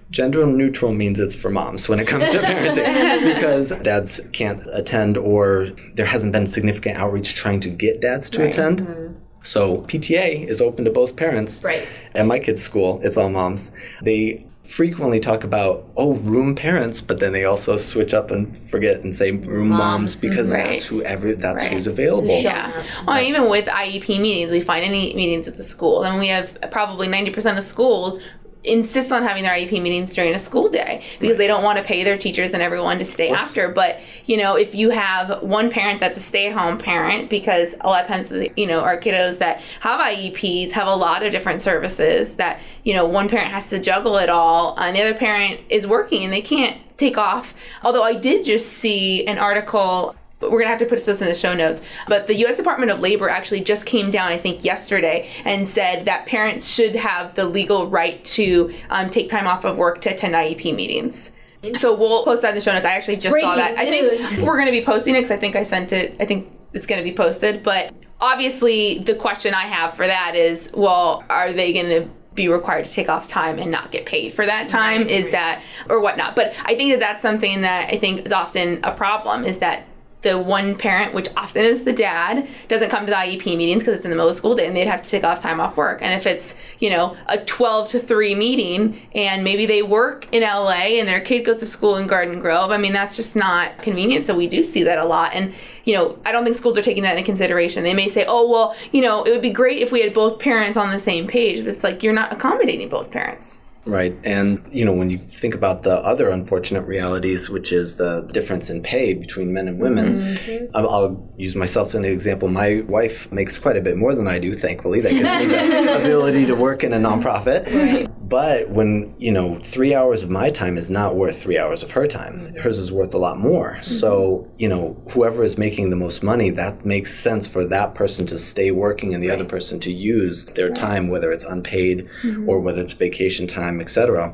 Gender 0.10 0.46
neutral 0.46 0.92
means 0.94 1.20
it's 1.20 1.36
for 1.36 1.50
moms 1.50 1.88
when 1.88 2.00
it 2.00 2.08
comes 2.08 2.30
to 2.32 2.40
parenting 2.42 3.34
because 3.34 3.72
dads 3.84 4.20
can't 4.34 4.62
attend 4.74 5.16
or 5.18 5.68
there 5.94 6.06
hasn't 6.06 6.34
been 6.34 6.46
significant 6.46 6.98
outreach 6.98 7.34
trying 7.36 7.62
to 7.62 7.70
get 7.70 8.02
dads 8.02 8.30
to 8.32 8.42
Right. 8.42 8.54
attend. 8.54 9.16
So 9.44 9.78
PTA 9.88 10.46
is 10.48 10.60
open 10.62 10.84
to 10.86 10.92
both 10.92 11.16
parents. 11.16 11.64
Right. 11.64 11.88
At 12.14 12.26
my 12.26 12.40
kids' 12.40 12.62
school, 12.62 13.00
it's 13.04 13.16
all 13.18 13.30
moms. 13.30 13.72
They 14.04 14.46
frequently 14.72 15.20
talk 15.20 15.44
about 15.44 15.86
oh 15.98 16.14
room 16.14 16.56
parents, 16.56 17.02
but 17.02 17.20
then 17.20 17.34
they 17.34 17.44
also 17.44 17.76
switch 17.76 18.14
up 18.14 18.32
and 18.32 18.58
forget 18.70 19.02
and 19.04 19.14
say 19.14 19.32
room 19.32 19.68
moms, 19.68 20.16
because 20.16 20.48
Right. 20.50 20.70
that's 20.72 20.86
who 20.86 21.02
every 21.04 21.34
that's 21.34 21.64
Right. 21.64 21.74
who's 21.74 21.88
available. 21.88 22.40
Yeah. 22.42 22.72
Well, 23.06 23.22
even 23.22 23.50
with 23.50 23.66
IEP 23.66 24.18
meetings, 24.20 24.50
we 24.50 24.62
find 24.62 24.86
any 24.86 25.14
meetings 25.14 25.48
at 25.48 25.58
the 25.58 25.64
school, 25.64 26.02
then 26.02 26.20
we 26.20 26.28
have 26.30 26.50
probably 26.72 27.08
90% 27.10 27.58
of 27.58 27.64
schools 27.66 28.18
insist 28.64 29.12
on 29.12 29.24
having 29.24 29.44
their 29.44 29.54
IEP 29.54 29.82
meetings 29.82 30.14
during 30.14 30.36
a 30.36 30.40
school 30.40 30.70
day 30.70 31.04
because 31.20 31.38
they 31.38 31.48
don't 31.48 31.64
want 31.64 31.78
to 31.78 31.84
pay 31.84 32.04
their 32.04 32.18
teachers 32.18 32.54
and 32.54 32.62
everyone 32.62 33.00
to 33.00 33.06
stay 33.06 33.30
after. 33.30 33.70
But 33.70 34.00
you 34.26 34.38
know, 34.38 34.56
if 34.56 34.76
you 34.76 34.92
have 34.92 35.42
one 35.42 35.72
parent 35.72 36.00
that's 36.00 36.18
a 36.18 36.22
stay-at-home 36.22 36.78
parent, 36.78 37.30
because 37.30 37.76
a 37.82 37.88
lot 37.88 38.04
of 38.04 38.08
times, 38.08 38.32
you 38.56 38.68
know, 38.68 38.82
our 38.82 39.00
kiddos 39.00 39.40
that 39.40 39.62
have 39.80 40.00
IEPs 40.00 40.72
have 40.72 40.88
a 40.88 40.96
lot 40.96 41.24
of 41.24 41.32
different 41.32 41.62
services 41.62 42.36
that 42.36 42.60
you 42.84 42.94
know 42.94 43.06
one 43.06 43.30
parent 43.30 43.52
has 43.52 43.70
to 43.70 43.80
juggle 43.80 44.18
it 44.18 44.30
all, 44.30 44.76
and 44.78 44.96
the 44.96 45.02
other 45.02 45.16
parent 45.16 45.60
is 45.70 45.88
working 45.88 46.24
and 46.24 46.34
they 46.34 46.42
can't 46.42 46.78
take 46.98 47.18
off. 47.18 47.56
Although 47.84 48.04
I 48.04 48.14
did 48.14 48.46
just 48.46 48.74
see 48.74 49.26
an 49.26 49.40
article 49.40 50.16
but 50.42 50.52
we're 50.52 50.60
gonna 50.60 50.72
have 50.72 50.80
to 50.80 50.86
put 50.86 51.04
this 51.04 51.22
in 51.22 51.28
the 51.28 51.36
show 51.36 51.54
notes. 51.54 51.82
But 52.08 52.28
the 52.28 52.36
U.S. 52.38 52.58
Department 52.58 52.92
of 52.92 53.00
Labor 53.00 53.30
actually 53.30 53.62
just 53.62 53.86
came 53.86 54.12
down, 54.12 54.32
I 54.32 54.38
think, 54.38 54.64
yesterday, 54.66 55.30
and 55.46 55.70
said 55.70 56.06
that 56.06 56.26
parents 56.26 56.68
should 56.68 56.96
have 56.96 57.36
the 57.36 57.46
legal 57.46 57.88
right 57.88 58.24
to 58.26 58.74
um, 58.90 59.10
take 59.10 59.30
time 59.30 59.48
off 59.48 59.64
of 59.64 59.78
work 59.78 60.02
to 60.02 60.14
attend 60.14 60.34
IEP 60.34 60.76
meetings. 60.76 61.32
So 61.76 61.96
we'll 61.96 62.26
post 62.26 62.42
that 62.42 62.50
in 62.50 62.56
the 62.56 62.62
show 62.62 62.74
notes. 62.74 62.86
I 62.86 62.94
actually 62.94 63.18
just 63.18 63.34
Breaking 63.34 63.52
saw 63.52 63.56
that. 63.56 63.78
I 63.78 63.86
think 63.86 64.42
we're 64.42 64.58
gonna 64.58 64.72
be 64.72 64.84
posting 64.84 65.16
it 65.16 65.20
because 65.20 65.32
I 65.32 65.38
think 65.38 65.56
I 65.56 65.64
sent 65.64 65.94
it. 65.94 66.16
I 66.20 66.26
think 66.26 66.52
it's 66.74 66.88
gonna 66.88 67.04
be 67.04 67.14
posted. 67.14 67.62
But 67.62 67.94
obviously, 68.20 69.00
the 69.00 69.16
question 69.16 69.54
I 69.54 69.68
have 69.68 69.94
for 69.94 70.08
that 70.08 70.36
is, 70.36 70.72
well, 70.74 71.24
are 71.30 71.54
they 71.54 71.72
gonna 71.72 72.10
be 72.34 72.48
required 72.48 72.86
to 72.86 72.92
take 72.92 73.10
off 73.10 73.28
time 73.28 73.60
and 73.60 73.70
not 73.70 73.92
get 73.92 74.06
paid 74.06 74.34
for 74.34 74.46
that 74.46 74.70
time 74.70 75.02
is 75.08 75.32
that 75.32 75.62
or 75.90 76.00
whatnot 76.00 76.34
but 76.34 76.54
i 76.64 76.74
think 76.76 76.90
that 76.90 77.00
that's 77.00 77.22
something 77.22 77.62
that 77.62 77.94
i 77.94 77.98
think 77.98 78.26
is 78.26 78.32
often 78.32 78.80
a 78.84 78.92
problem 78.94 79.44
is 79.44 79.60
that 79.60 79.86
the 80.22 80.38
one 80.38 80.78
parent, 80.78 81.14
which 81.14 81.28
often 81.36 81.64
is 81.64 81.84
the 81.84 81.94
dad, 81.94 82.48
doesn't 82.68 82.90
come 82.90 83.06
to 83.06 83.10
the 83.10 83.16
IEP 83.16 83.58
meetings 83.58 83.84
because 83.84 83.98
it's 83.98 84.06
in 84.06 84.12
the 84.12 84.16
middle 84.16 84.30
of 84.30 84.36
school 84.36 84.56
day 84.56 84.68
and 84.68 84.76
they'd 84.76 84.88
have 84.88 85.02
to 85.02 85.10
take 85.10 85.24
off 85.24 85.40
time 85.40 85.60
off 85.60 85.76
work. 85.76 86.00
And 86.02 86.14
if 86.14 86.28
it's, 86.28 86.56
you 86.80 86.90
know, 86.90 87.18
a 87.28 87.38
12 87.40 87.90
to 87.90 88.00
3 88.00 88.36
meeting 88.36 89.02
and 89.16 89.44
maybe 89.44 89.66
they 89.66 89.82
work 89.82 90.28
in 90.32 90.44
LA 90.44 91.00
and 91.00 91.08
their 91.08 91.22
kid 91.22 91.44
goes 91.44 91.60
to 91.60 91.66
school 91.66 91.98
in 91.98 92.08
Garden 92.08 92.40
Grove, 92.40 92.72
I 92.72 92.78
mean, 92.78 92.94
that's 92.94 93.16
just 93.16 93.36
not 93.36 93.82
convenient. 93.82 94.26
So 94.26 94.36
we 94.36 94.48
do 94.48 94.64
see 94.64 94.84
that 94.84 95.00
a 95.00 95.06
lot. 95.06 95.34
And, 95.34 95.54
you 95.86 95.96
know, 95.96 96.20
I 96.24 96.32
don't 96.32 96.44
think 96.44 96.56
schools 96.56 96.78
are 96.78 96.84
taking 96.84 97.04
that 97.04 97.18
into 97.18 97.26
consideration. 97.26 97.84
They 97.84 97.96
may 97.96 98.08
say, 98.08 98.26
oh, 98.28 98.48
well, 98.48 98.76
you 98.92 99.02
know, 99.02 99.24
it 99.24 99.32
would 99.32 99.42
be 99.42 99.50
great 99.50 99.80
if 99.80 99.92
we 99.92 100.02
had 100.02 100.14
both 100.14 100.40
parents 100.40 100.78
on 100.78 100.92
the 100.92 101.00
same 101.00 101.28
page, 101.28 101.66
but 101.66 101.74
it's 101.74 101.84
like 101.84 102.04
you're 102.04 102.14
not 102.14 102.32
accommodating 102.32 102.90
both 102.90 103.12
parents. 103.12 103.62
Right. 103.86 104.18
And, 104.24 104.62
you 104.72 104.86
know, 104.86 104.94
when 104.94 105.10
you 105.10 105.18
think 105.18 105.56
about 105.56 105.84
the 105.84 105.98
other 106.00 106.30
unfortunate 106.30 106.84
realities, 106.84 107.50
which 107.50 107.72
is 107.72 107.98
the 107.98 108.22
difference 108.32 108.70
in 108.70 108.84
pay 108.84 109.14
between 109.14 109.54
men 109.54 109.68
and 109.68 109.80
women, 109.80 110.22
mm-hmm. 110.22 110.76
I'll, 110.76 110.90
I'll 110.90 111.34
use 111.38 111.56
myself 111.56 111.90
as 111.90 111.96
an 111.96 112.06
example. 112.06 112.48
My 112.48 112.82
wife 112.82 113.32
makes 113.32 113.58
quite 113.58 113.78
a 113.78 113.82
bit 113.82 113.98
more 113.98 114.14
than 114.14 114.28
I 114.28 114.38
do, 114.38 114.54
thankfully. 114.54 115.00
That 115.00 115.12
gives 115.14 115.32
me 115.32 115.48
the 115.48 115.98
ability 116.00 116.46
to 116.46 116.56
work 116.56 116.84
in 116.84 116.94
a 116.94 116.98
nonprofit. 116.98 118.12
But 118.32 118.70
when, 118.70 119.14
you 119.18 119.32
know, 119.32 119.60
three 119.60 119.94
hours 119.94 120.24
of 120.24 120.30
my 120.30 120.50
time 120.50 120.78
is 120.78 120.90
not 120.90 121.16
worth 121.16 121.42
three 121.42 121.58
hours 121.58 121.84
of 121.84 121.92
her 121.92 122.08
time, 122.08 122.40
mm-hmm. 122.40 122.60
hers 122.60 122.78
is 122.78 122.92
worth 122.92 123.14
a 123.14 123.18
lot 123.18 123.40
more. 123.40 123.74
Mm-hmm. 123.74 123.84
So, 123.84 124.50
you 124.58 124.70
know, 124.70 125.02
whoever 125.10 125.44
is 125.44 125.58
making 125.58 125.90
the 125.90 125.96
most 125.96 126.24
money, 126.24 126.50
that 126.52 126.86
makes 126.86 127.14
sense 127.14 127.48
for 127.48 127.66
that 127.66 127.96
person 127.96 128.26
to 128.28 128.38
stay 128.38 128.72
working 128.72 129.14
and 129.14 129.24
the 129.24 129.32
other 129.32 129.44
person 129.44 129.80
to 129.82 129.92
use 129.92 130.46
their 130.46 130.70
time, 130.70 131.10
whether 131.10 131.32
it's 131.32 131.44
unpaid 131.44 132.08
or 132.48 132.60
whether 132.60 132.82
it's 132.82 132.94
vacation 132.94 133.48
time, 133.48 133.71
etc. 133.80 134.34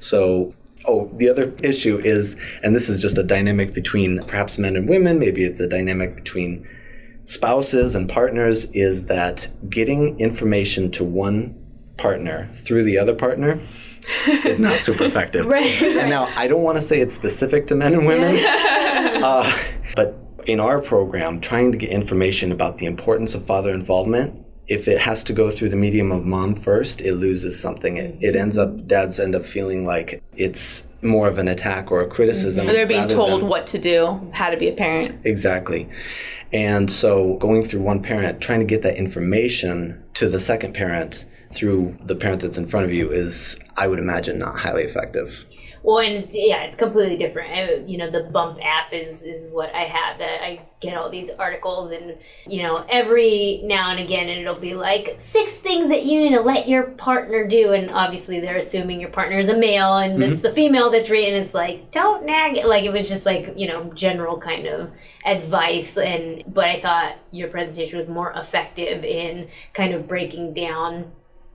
So, 0.00 0.54
oh, 0.84 1.10
the 1.14 1.28
other 1.28 1.54
issue 1.62 1.98
is, 1.98 2.36
and 2.62 2.74
this 2.74 2.88
is 2.88 3.00
just 3.00 3.16
a 3.16 3.22
dynamic 3.22 3.72
between 3.72 4.22
perhaps 4.24 4.58
men 4.58 4.76
and 4.76 4.88
women, 4.88 5.18
maybe 5.18 5.44
it's 5.44 5.60
a 5.60 5.68
dynamic 5.68 6.16
between 6.16 6.68
spouses 7.24 7.94
and 7.94 8.08
partners, 8.08 8.66
is 8.72 9.06
that 9.06 9.48
getting 9.70 10.18
information 10.20 10.90
to 10.90 11.04
one 11.04 11.58
partner 11.96 12.50
through 12.64 12.82
the 12.82 12.98
other 12.98 13.14
partner 13.14 13.60
is 14.26 14.60
not 14.60 14.80
super 14.80 15.04
effective. 15.10 15.46
Right, 15.46 15.80
And 15.82 16.10
now 16.10 16.28
I 16.36 16.48
don't 16.48 16.62
want 16.62 16.76
to 16.76 16.82
say 16.82 17.00
it's 17.00 17.14
specific 17.14 17.66
to 17.68 17.74
men 17.74 17.94
and 17.94 18.06
women, 18.06 18.36
uh, 18.44 19.56
but 19.96 20.18
in 20.46 20.60
our 20.60 20.80
program, 20.80 21.40
trying 21.40 21.72
to 21.72 21.78
get 21.78 21.90
information 21.90 22.52
about 22.52 22.76
the 22.76 22.86
importance 22.86 23.34
of 23.34 23.46
father 23.46 23.72
involvement, 23.72 24.43
if 24.66 24.88
it 24.88 24.98
has 24.98 25.22
to 25.24 25.32
go 25.32 25.50
through 25.50 25.68
the 25.68 25.76
medium 25.76 26.10
of 26.10 26.24
mom 26.24 26.54
first, 26.54 27.00
it 27.00 27.14
loses 27.14 27.60
something. 27.60 27.96
It, 27.96 28.16
it 28.20 28.36
ends 28.36 28.56
up, 28.56 28.70
mm-hmm. 28.70 28.86
dads 28.86 29.20
end 29.20 29.34
up 29.34 29.44
feeling 29.44 29.84
like 29.84 30.22
it's 30.36 30.88
more 31.02 31.28
of 31.28 31.38
an 31.38 31.48
attack 31.48 31.92
or 31.92 32.00
a 32.00 32.08
criticism. 32.08 32.66
Mm-hmm. 32.66 32.70
Or 32.70 32.72
they're 32.72 32.86
being 32.86 33.08
told 33.08 33.42
than- 33.42 33.48
what 33.48 33.66
to 33.68 33.78
do, 33.78 34.30
how 34.32 34.50
to 34.50 34.56
be 34.56 34.68
a 34.68 34.72
parent. 34.72 35.20
Exactly. 35.24 35.88
And 36.52 36.90
so 36.90 37.34
going 37.34 37.66
through 37.66 37.80
one 37.80 38.00
parent, 38.02 38.40
trying 38.40 38.60
to 38.60 38.64
get 38.64 38.82
that 38.82 38.96
information 38.96 40.02
to 40.14 40.28
the 40.28 40.38
second 40.38 40.72
parent 40.72 41.24
through 41.52 41.96
the 42.04 42.14
parent 42.14 42.42
that's 42.42 42.58
in 42.58 42.66
front 42.66 42.86
of 42.86 42.92
you 42.92 43.10
is, 43.12 43.58
I 43.76 43.86
would 43.86 43.98
imagine, 43.98 44.38
not 44.38 44.58
highly 44.58 44.84
effective. 44.84 45.44
Well, 45.84 45.98
and 45.98 46.14
it's, 46.14 46.32
yeah, 46.32 46.62
it's 46.62 46.78
completely 46.78 47.18
different. 47.18 47.52
I, 47.52 47.74
you 47.84 47.98
know, 47.98 48.10
the 48.10 48.22
Bump 48.22 48.58
app 48.62 48.94
is 48.94 49.22
is 49.22 49.52
what 49.52 49.68
I 49.74 49.82
have. 49.82 50.18
That 50.18 50.42
I 50.42 50.62
get 50.80 50.96
all 50.96 51.10
these 51.10 51.28
articles, 51.38 51.92
and 51.92 52.16
you 52.46 52.62
know, 52.62 52.86
every 52.88 53.60
now 53.64 53.90
and 53.90 54.00
again, 54.00 54.30
and 54.30 54.40
it'll 54.40 54.58
be 54.58 54.72
like 54.72 55.16
six 55.18 55.52
things 55.52 55.90
that 55.90 56.06
you 56.06 56.20
need 56.20 56.36
to 56.36 56.40
let 56.40 56.66
your 56.68 56.84
partner 56.92 57.46
do, 57.46 57.74
and 57.74 57.90
obviously 57.90 58.40
they're 58.40 58.56
assuming 58.56 58.98
your 58.98 59.10
partner 59.10 59.38
is 59.38 59.50
a 59.50 59.56
male, 59.56 59.98
and 59.98 60.22
it's 60.22 60.40
mm-hmm. 60.40 60.40
the 60.40 60.52
female 60.52 60.90
that's 60.90 61.10
reading. 61.10 61.34
It's 61.34 61.52
like 61.52 61.90
don't 61.90 62.24
nag. 62.24 62.56
it. 62.56 62.64
Like 62.64 62.84
it 62.84 62.90
was 62.90 63.06
just 63.06 63.26
like 63.26 63.52
you 63.54 63.68
know, 63.68 63.92
general 63.92 64.38
kind 64.38 64.66
of 64.66 64.90
advice, 65.26 65.98
and 65.98 66.44
but 66.46 66.64
I 66.64 66.80
thought 66.80 67.18
your 67.30 67.48
presentation 67.48 67.98
was 67.98 68.08
more 68.08 68.32
effective 68.32 69.04
in 69.04 69.48
kind 69.74 69.92
of 69.92 70.08
breaking 70.08 70.54
down 70.54 71.12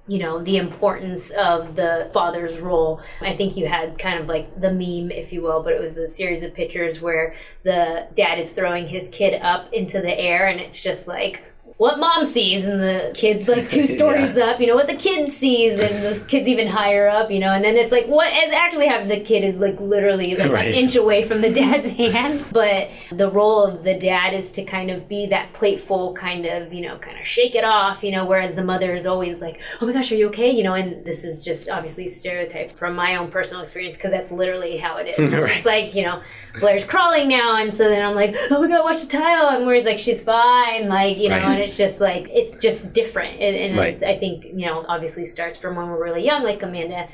you 0.09 0.19
know 0.19 0.43
the 0.43 0.57
importance 0.57 1.29
of 1.31 1.75
the 1.75 2.09
father's 2.13 2.59
role. 2.59 3.01
I 3.21 3.35
think 3.35 3.55
you 3.55 3.67
had 3.67 3.97
kind 3.99 4.19
of 4.19 4.27
like 4.27 4.59
the 4.59 4.71
meme 4.71 5.11
if 5.11 5.31
you 5.31 5.41
will 5.41 5.61
but 5.63 5.73
it 5.73 5.81
was 5.81 5.97
a 5.97 6.07
series 6.07 6.43
of 6.43 6.53
pictures 6.53 7.01
where 7.01 7.35
the 7.63 8.07
dad 8.15 8.39
is 8.39 8.51
throwing 8.51 8.87
his 8.87 9.09
kid 9.09 9.39
up 9.41 9.71
into 9.73 10.01
the 10.01 10.17
air 10.19 10.47
and 10.47 10.59
it's 10.59 10.81
just 10.81 11.07
like 11.07 11.43
what 11.79 11.97
mom 11.97 12.25
sees 12.25 12.65
and 12.65 12.81
the 12.81 13.09
kid's 13.15 13.47
like 13.47 13.69
two 13.69 13.87
stories 13.97 14.37
up 14.37 14.59
you 14.59 14.67
know 14.67 14.75
what 14.75 14.85
the 14.87 14.95
kid 14.97 15.31
sees 15.31 15.79
and 15.79 16.03
the 16.03 16.19
kid's 16.25 16.45
even 16.45 16.67
higher 16.67 17.07
up 17.07 17.31
you 17.31 17.39
know 17.39 17.53
and 17.53 17.63
then 17.63 17.77
it's 17.77 17.89
like 17.91 18.05
what 18.07 18.27
has 18.33 18.51
actually 18.51 18.85
happened 18.85 19.09
the 19.09 19.19
kid 19.21 19.45
is 19.45 19.55
like 19.59 19.79
literally 19.79 20.33
like 20.33 20.51
Right. 20.51 20.67
an 20.67 20.73
inch 20.73 20.97
away 20.97 21.23
from 21.23 21.39
the 21.39 21.49
dad's 21.53 21.89
hands 22.13 22.49
but 22.51 22.89
the 23.13 23.31
role 23.31 23.63
of 23.63 23.85
the 23.85 23.97
dad 23.97 24.33
is 24.33 24.51
to 24.53 24.65
kind 24.65 24.91
of 24.91 25.07
be 25.07 25.27
that 25.27 25.53
playful 25.53 26.13
kind 26.15 26.45
of 26.45 26.73
you 26.73 26.81
know 26.81 26.97
kind 26.97 27.17
of 27.17 27.25
shake 27.25 27.55
it 27.55 27.63
off 27.63 28.03
you 28.03 28.11
know 28.11 28.25
whereas 28.25 28.55
the 28.55 28.63
mother 28.63 28.93
is 28.93 29.07
always 29.07 29.39
like 29.39 29.61
oh 29.79 29.85
my 29.85 29.93
gosh 29.93 30.11
are 30.11 30.15
you 30.15 30.27
okay 30.27 30.51
you 30.51 30.63
know 30.63 30.73
and 30.73 31.05
this 31.05 31.23
is 31.23 31.41
just 31.41 31.69
obviously 31.69 32.09
stereotyped 32.09 32.77
from 32.77 32.93
my 32.93 33.15
own 33.15 33.31
personal 33.31 33.63
experience 33.63 33.95
because 33.95 34.11
that's 34.11 34.31
literally 34.31 34.75
how 34.77 34.97
it 34.97 35.07
is 35.07 35.17
it's 35.19 35.31
Right. 35.31 35.53
just 35.53 35.65
like 35.65 35.95
you 35.95 36.03
know 36.03 36.21
blair's 36.59 36.83
crawling 36.83 37.29
now 37.29 37.55
and 37.55 37.73
so 37.73 37.87
then 37.87 38.03
i'm 38.05 38.15
like 38.15 38.35
oh 38.51 38.59
my 38.61 38.67
god 38.67 38.83
watch 38.83 39.01
the 39.01 39.07
tile 39.07 39.55
and 39.55 39.65
where 39.65 39.75
he's 39.75 39.85
like 39.85 39.97
she's 39.97 40.21
fine 40.21 40.89
like 40.89 41.17
you 41.17 41.29
know 41.29 41.37
Right. 41.37 41.61
and 41.61 41.68
it's 41.69 41.77
just 41.77 41.99
like 42.01 42.27
it's 42.29 42.57
just 42.61 42.93
different 42.93 43.39
and, 43.39 43.55
and 43.55 43.77
Right. 43.77 43.93
it's, 43.93 44.03
i 44.03 44.17
think 44.17 44.45
you 44.45 44.65
know 44.65 44.85
obviously 44.87 45.25
starts 45.25 45.57
from 45.57 45.75
when 45.75 45.87
we're 45.87 46.03
really 46.03 46.25
young 46.25 46.43
like 46.43 46.61
amanda 46.63 47.07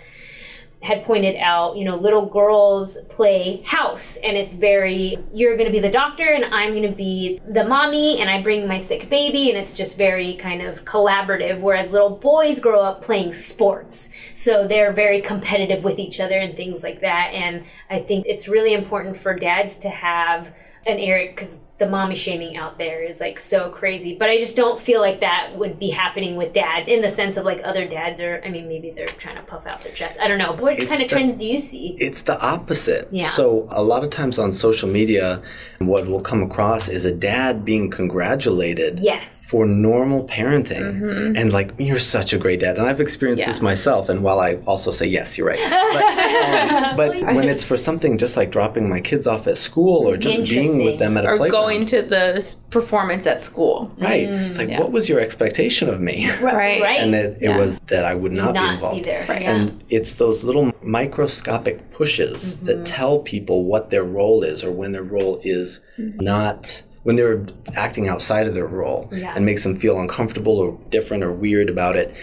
had 0.85 1.03
pointed 1.03 1.35
out, 1.37 1.75
you 1.77 1.83
know, 1.83 1.95
little 1.95 2.27
girls 2.27 2.97
play 3.09 3.61
house 3.65 4.17
and 4.23 4.37
it's 4.37 4.53
very, 4.53 5.17
you're 5.33 5.55
going 5.55 5.65
to 5.65 5.71
be 5.71 5.79
the 5.79 5.89
doctor 5.89 6.23
and 6.23 6.45
I'm 6.53 6.71
going 6.71 6.89
to 6.89 6.95
be 6.95 7.41
the 7.49 7.63
mommy 7.63 8.21
and 8.21 8.29
I 8.29 8.41
bring 8.43 8.67
my 8.67 8.77
sick 8.77 9.09
baby 9.09 9.49
and 9.49 9.57
it's 9.57 9.73
just 9.73 9.97
very 9.97 10.35
kind 10.35 10.61
of 10.61 10.85
collaborative. 10.85 11.59
Whereas 11.59 11.91
little 11.91 12.11
boys 12.17 12.59
grow 12.59 12.81
up 12.81 13.01
playing 13.03 13.33
sports. 13.33 14.09
So 14.35 14.67
they're 14.67 14.93
very 14.93 15.21
competitive 15.21 15.83
with 15.83 15.97
each 15.97 16.19
other 16.19 16.37
and 16.37 16.55
things 16.55 16.83
like 16.83 17.01
that. 17.01 17.31
And 17.33 17.65
I 17.89 17.99
think 17.99 18.27
it's 18.27 18.47
really 18.47 18.73
important 18.73 19.17
for 19.17 19.33
dads 19.33 19.77
to 19.79 19.89
have 19.89 20.47
an 20.85 20.99
area 20.99 21.31
because 21.31 21.57
the 21.77 21.85
mommy 21.85 22.15
shaming 22.15 22.55
out 22.55 22.77
there 22.77 23.03
is 23.03 23.19
like 23.19 23.37
so 23.37 23.69
crazy. 23.69 24.15
But 24.17 24.29
I 24.29 24.37
just 24.37 24.55
don't 24.55 24.79
feel 24.79 25.01
like 25.01 25.19
that 25.19 25.57
would 25.57 25.77
be 25.77 25.89
happening 25.89 26.37
with 26.37 26.53
dads 26.53 26.87
in 26.87 27.01
the 27.01 27.09
sense 27.09 27.35
of 27.35 27.43
like 27.43 27.59
other 27.65 27.85
dads 27.85 28.21
are, 28.21 28.41
I 28.45 28.49
mean, 28.49 28.69
maybe 28.69 28.91
they're 28.91 29.05
trying 29.07 29.35
to 29.35 29.41
puff 29.43 29.67
out 29.67 29.81
their 29.81 29.91
chest. 29.91 30.17
I 30.21 30.29
don't 30.29 30.37
know. 30.37 30.53
But 30.53 30.61
what 30.61 30.73
It's 30.79 30.85
kind 30.87 31.01
of 31.03 31.09
the- 31.09 31.13
trends 31.13 31.37
do 31.37 31.45
you 31.45 31.59
see? 31.59 31.95
It's 31.99 32.21
the 32.21 32.39
opposite. 32.39 33.09
Yeah. 33.11 33.27
So 33.27 33.67
a 33.71 33.83
lot 33.83 34.05
of 34.05 34.09
times 34.09 34.39
on 34.39 34.53
social 34.53 34.87
media, 34.87 35.41
what 35.79 36.07
we'll 36.07 36.21
come 36.21 36.41
across 36.41 36.87
is 36.87 37.03
a 37.03 37.13
dad 37.13 37.65
being 37.65 37.89
congratulated 37.91 38.99
Yes. 39.01 39.44
For 39.47 39.65
normal 39.67 40.25
parenting 40.27 41.37
and 41.39 41.53
like 41.53 41.69
you're 41.77 41.99
such 41.99 42.33
a 42.33 42.37
great 42.37 42.59
dad 42.61 42.77
and 42.79 42.87
i've 42.87 42.99
experienced 42.99 43.45
this 43.45 43.61
myself 43.61 44.09
and 44.09 44.23
while 44.23 44.39
i 44.39 44.55
also 44.65 44.91
say 44.91 45.05
yes 45.05 45.37
you're 45.37 45.45
right 45.47 45.59
but, 45.93 46.03
um, 46.03 46.95
but 47.23 47.35
when 47.35 47.47
it's 47.47 47.63
for 47.63 47.77
something 47.77 48.17
just 48.17 48.35
like 48.37 48.49
dropping 48.51 48.89
my 48.89 48.99
kids 48.99 49.27
off 49.27 49.45
at 49.45 49.55
school 49.57 50.09
or 50.09 50.17
just 50.17 50.49
being 50.49 50.83
with 50.83 50.97
them 50.97 51.15
at 51.15 51.25
a 51.25 51.29
Or 51.29 51.37
playground 51.37 51.61
going 51.61 51.85
to 51.87 52.01
the 52.01 52.55
performance 52.71 53.27
at 53.27 53.43
school. 53.43 53.93
right 53.99 54.27
it's 54.27 54.57
like 54.57 54.69
yeah. 54.69 54.79
what 54.79 54.91
was 54.91 55.07
your 55.07 55.19
expectation 55.19 55.89
of 55.89 55.99
me 56.01 56.27
Right. 56.41 56.81
Right. 56.81 56.99
and 56.99 57.13
it, 57.13 57.37
it 57.39 57.49
Yeah. 57.49 57.57
was 57.57 57.79
that 57.81 58.03
i 58.03 58.15
would 58.15 58.31
not, 58.31 58.53
be 58.53 58.59
involved 58.59 59.03
be 59.03 59.09
there. 59.09 59.25
Right. 59.29 59.43
Yeah. 59.43 59.55
and 59.55 59.83
it's 59.89 60.15
those 60.15 60.43
little 60.43 60.71
microscopic 60.81 61.91
pushes 61.91 62.25
Mm-hmm. 62.57 62.65
that 62.65 62.85
tell 62.85 63.19
people 63.19 63.65
what 63.65 63.89
their 63.91 64.03
role 64.03 64.43
is 64.43 64.63
or 64.63 64.71
when 64.71 64.91
their 64.91 65.03
role 65.03 65.39
is 65.43 65.81
not 65.97 66.81
when 67.05 67.15
they're 67.15 67.45
acting 67.75 68.07
outside 68.07 68.47
of 68.47 68.53
their 68.55 68.65
role 68.65 69.07
Yeah. 69.11 69.33
and 69.35 69.45
makes 69.45 69.63
them 69.63 69.75
feel 69.77 69.99
uncomfortable 69.99 70.57
or 70.57 70.77
different 70.89 71.23
or 71.23 71.31
weird 71.31 71.69
about 71.69 71.95
it 71.95 72.13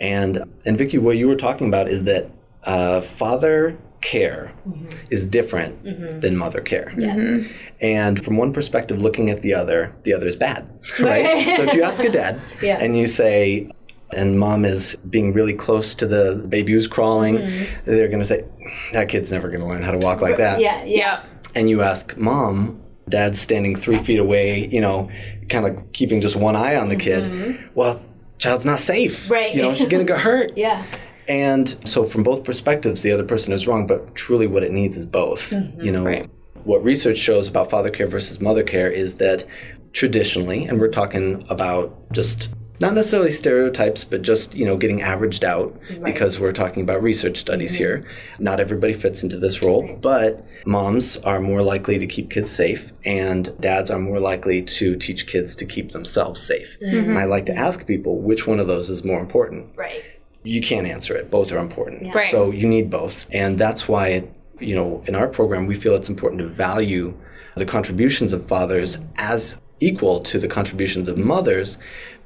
And 0.00 0.44
and 0.64 0.78
Vicki, 0.78 0.98
what 0.98 1.16
you 1.16 1.26
were 1.28 1.36
talking 1.36 1.66
about 1.66 1.88
is 1.88 2.04
that 2.04 2.30
uh, 2.64 3.00
father 3.00 3.76
care 4.00 4.52
mm-hmm. 4.68 4.86
is 5.10 5.26
different 5.26 5.82
mm-hmm. 5.82 6.20
than 6.20 6.36
mother 6.36 6.60
care. 6.60 6.92
Yes. 6.96 7.16
Mm-hmm. 7.18 7.52
And 7.80 8.24
from 8.24 8.36
one 8.36 8.52
perspective, 8.52 9.02
looking 9.02 9.28
at 9.30 9.42
the 9.42 9.54
other, 9.54 9.92
the 10.04 10.12
other 10.14 10.26
is 10.28 10.36
bad, 10.36 10.68
right? 11.00 11.56
so 11.56 11.64
if 11.64 11.74
you 11.74 11.82
ask 11.82 12.02
a 12.04 12.10
dad 12.10 12.40
Yeah. 12.62 12.78
and 12.80 12.96
you 12.96 13.06
say, 13.08 13.70
and 14.12 14.38
mom 14.38 14.64
is 14.64 14.96
being 15.10 15.32
really 15.32 15.52
close 15.54 15.94
to 15.96 16.06
the 16.06 16.36
baby 16.48 16.72
who's 16.72 16.86
crawling, 16.86 17.66
they're 17.84 18.08
going 18.08 18.20
to 18.20 18.24
say, 18.34 18.44
that 18.92 19.08
kid's 19.08 19.30
never 19.32 19.48
going 19.48 19.60
to 19.60 19.66
learn 19.66 19.82
how 19.82 19.90
to 19.90 19.98
walk 19.98 20.20
like 20.20 20.36
that. 20.36 20.60
Yeah, 20.60 20.84
yeah. 20.84 21.24
And 21.54 21.68
you 21.68 21.82
ask 21.82 22.16
mom, 22.16 22.80
dad's 23.08 23.40
standing 23.40 23.76
three 23.76 23.98
feet 23.98 24.18
away, 24.18 24.66
you 24.68 24.80
know, 24.80 25.10
kind 25.48 25.66
of 25.66 25.92
keeping 25.92 26.20
just 26.20 26.36
one 26.36 26.56
eye 26.56 26.76
on 26.76 26.88
the 26.88 26.96
kid. 26.96 27.24
Mm-hmm. 27.24 27.66
Well, 27.74 28.00
child's 28.38 28.64
not 28.66 28.78
safe. 28.80 29.30
Right. 29.30 29.54
You 29.54 29.62
know, 29.62 29.74
she's 29.74 29.88
going 29.88 30.06
to 30.06 30.10
get 30.12 30.20
hurt. 30.20 30.52
Yeah. 30.56 30.84
And 31.28 31.68
so, 31.86 32.04
from 32.04 32.22
both 32.22 32.42
perspectives, 32.42 33.02
the 33.02 33.12
other 33.12 33.22
person 33.24 33.52
is 33.52 33.66
wrong, 33.66 33.86
but 33.86 34.14
truly 34.14 34.46
what 34.46 34.62
it 34.62 34.72
needs 34.72 34.96
is 34.96 35.04
both. 35.04 35.50
Mm-hmm. 35.50 35.82
You 35.82 35.92
know, 35.92 36.04
Right. 36.04 36.30
what 36.64 36.82
research 36.82 37.18
shows 37.18 37.48
about 37.48 37.68
father 37.68 37.90
care 37.90 38.06
versus 38.06 38.40
mother 38.40 38.62
care 38.62 38.90
is 38.90 39.16
that 39.16 39.44
traditionally, 39.92 40.64
and 40.64 40.80
we're 40.80 40.88
talking 40.90 41.44
about 41.50 41.94
just 42.12 42.54
not 42.80 42.94
necessarily 42.94 43.30
stereotypes, 43.30 44.04
but 44.04 44.22
just, 44.22 44.54
you 44.54 44.64
know, 44.64 44.76
getting 44.76 45.02
averaged 45.02 45.44
out 45.44 45.78
because 46.04 46.38
we're 46.38 46.52
talking 46.52 46.82
about 46.82 47.02
research 47.02 47.36
studies 47.38 47.72
mm-hmm. 47.72 47.78
here. 47.78 48.06
Not 48.38 48.60
everybody 48.60 48.92
fits 48.92 49.22
into 49.22 49.38
this 49.38 49.62
role, 49.62 49.98
but 50.00 50.44
moms 50.64 51.16
are 51.18 51.40
more 51.40 51.62
likely 51.62 51.98
to 51.98 52.06
keep 52.06 52.30
kids 52.30 52.50
safe 52.50 52.92
and 53.04 53.58
dads 53.60 53.90
are 53.90 53.98
more 53.98 54.20
likely 54.20 54.62
to 54.62 54.96
teach 54.96 55.26
kids 55.26 55.56
to 55.56 55.66
keep 55.66 55.90
themselves 55.90 56.40
safe. 56.40 56.76
And 56.80 57.18
I 57.18 57.24
like 57.24 57.46
to 57.46 57.54
ask 57.54 57.86
people 57.86 58.18
which 58.20 58.46
one 58.46 58.60
of 58.60 58.66
those 58.66 58.90
is 58.90 59.04
more 59.04 59.20
important 59.20 59.70
Right. 59.76 60.04
you 60.42 60.60
can't 60.60 60.86
answer 60.86 61.16
it. 61.16 61.30
Both 61.30 61.52
are 61.52 61.58
important. 61.58 62.14
Right. 62.14 62.30
So 62.30 62.50
you 62.50 62.66
need 62.66 62.90
both. 62.90 63.26
And 63.32 63.58
that's 63.58 63.88
why, 63.88 64.28
you 64.60 64.74
know, 64.74 65.02
in 65.06 65.14
our 65.14 65.28
program, 65.28 65.66
we 65.66 65.74
feel 65.74 65.94
it's 65.94 66.08
important 66.08 66.40
to 66.42 66.48
value 66.48 67.14
the 67.56 67.66
contributions 67.66 68.32
of 68.32 68.46
fathers 68.46 68.98
as 69.16 69.60
equal 69.80 70.20
to 70.20 70.38
the 70.38 70.48
contributions 70.48 71.08
of 71.08 71.16
mothers 71.16 71.78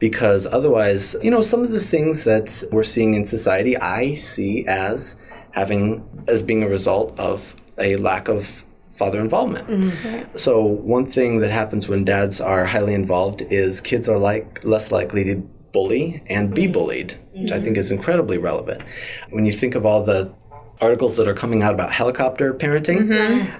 because 0.02 0.48
otherwise, 0.48 1.14
you 1.22 1.30
know, 1.30 1.40
some 1.40 1.62
of 1.62 1.70
the 1.70 1.80
things 1.80 2.24
that 2.24 2.64
we're 2.72 2.82
seeing 2.82 3.14
in 3.14 3.24
society, 3.24 3.76
I 3.76 4.14
see 4.14 4.66
as 4.66 5.14
having, 5.52 6.02
as 6.26 6.42
being 6.42 6.64
a 6.64 6.68
result 6.68 7.16
of 7.20 7.54
a 7.78 7.94
lack 7.94 8.26
of 8.26 8.64
father 8.94 9.20
involvement. 9.20 9.68
Mm-hmm. 9.68 10.36
So 10.36 10.60
one 10.60 11.06
thing 11.06 11.38
that 11.38 11.52
happens 11.52 11.86
when 11.86 12.04
dads 12.04 12.40
are 12.40 12.64
highly 12.64 12.94
involved 12.94 13.42
is 13.42 13.80
kids 13.80 14.08
are 14.08 14.18
like 14.18 14.64
less 14.64 14.90
likely 14.90 15.22
to 15.22 15.36
bully 15.70 16.20
and 16.26 16.52
be 16.52 16.64
mm-hmm. 16.64 16.72
bullied, 16.72 17.16
which 17.34 17.52
I 17.52 17.60
think 17.60 17.76
mm-hmm. 17.76 17.80
is 17.82 17.92
incredibly 17.92 18.38
relevant. 18.38 18.82
When 19.30 19.46
you 19.46 19.52
think 19.52 19.76
of 19.76 19.86
all 19.86 20.02
the 20.02 20.34
articles 20.80 21.16
that 21.16 21.28
are 21.28 21.34
coming 21.34 21.62
out 21.62 21.74
about 21.74 21.92
helicopter 21.92 22.52
parenting, 22.54 23.06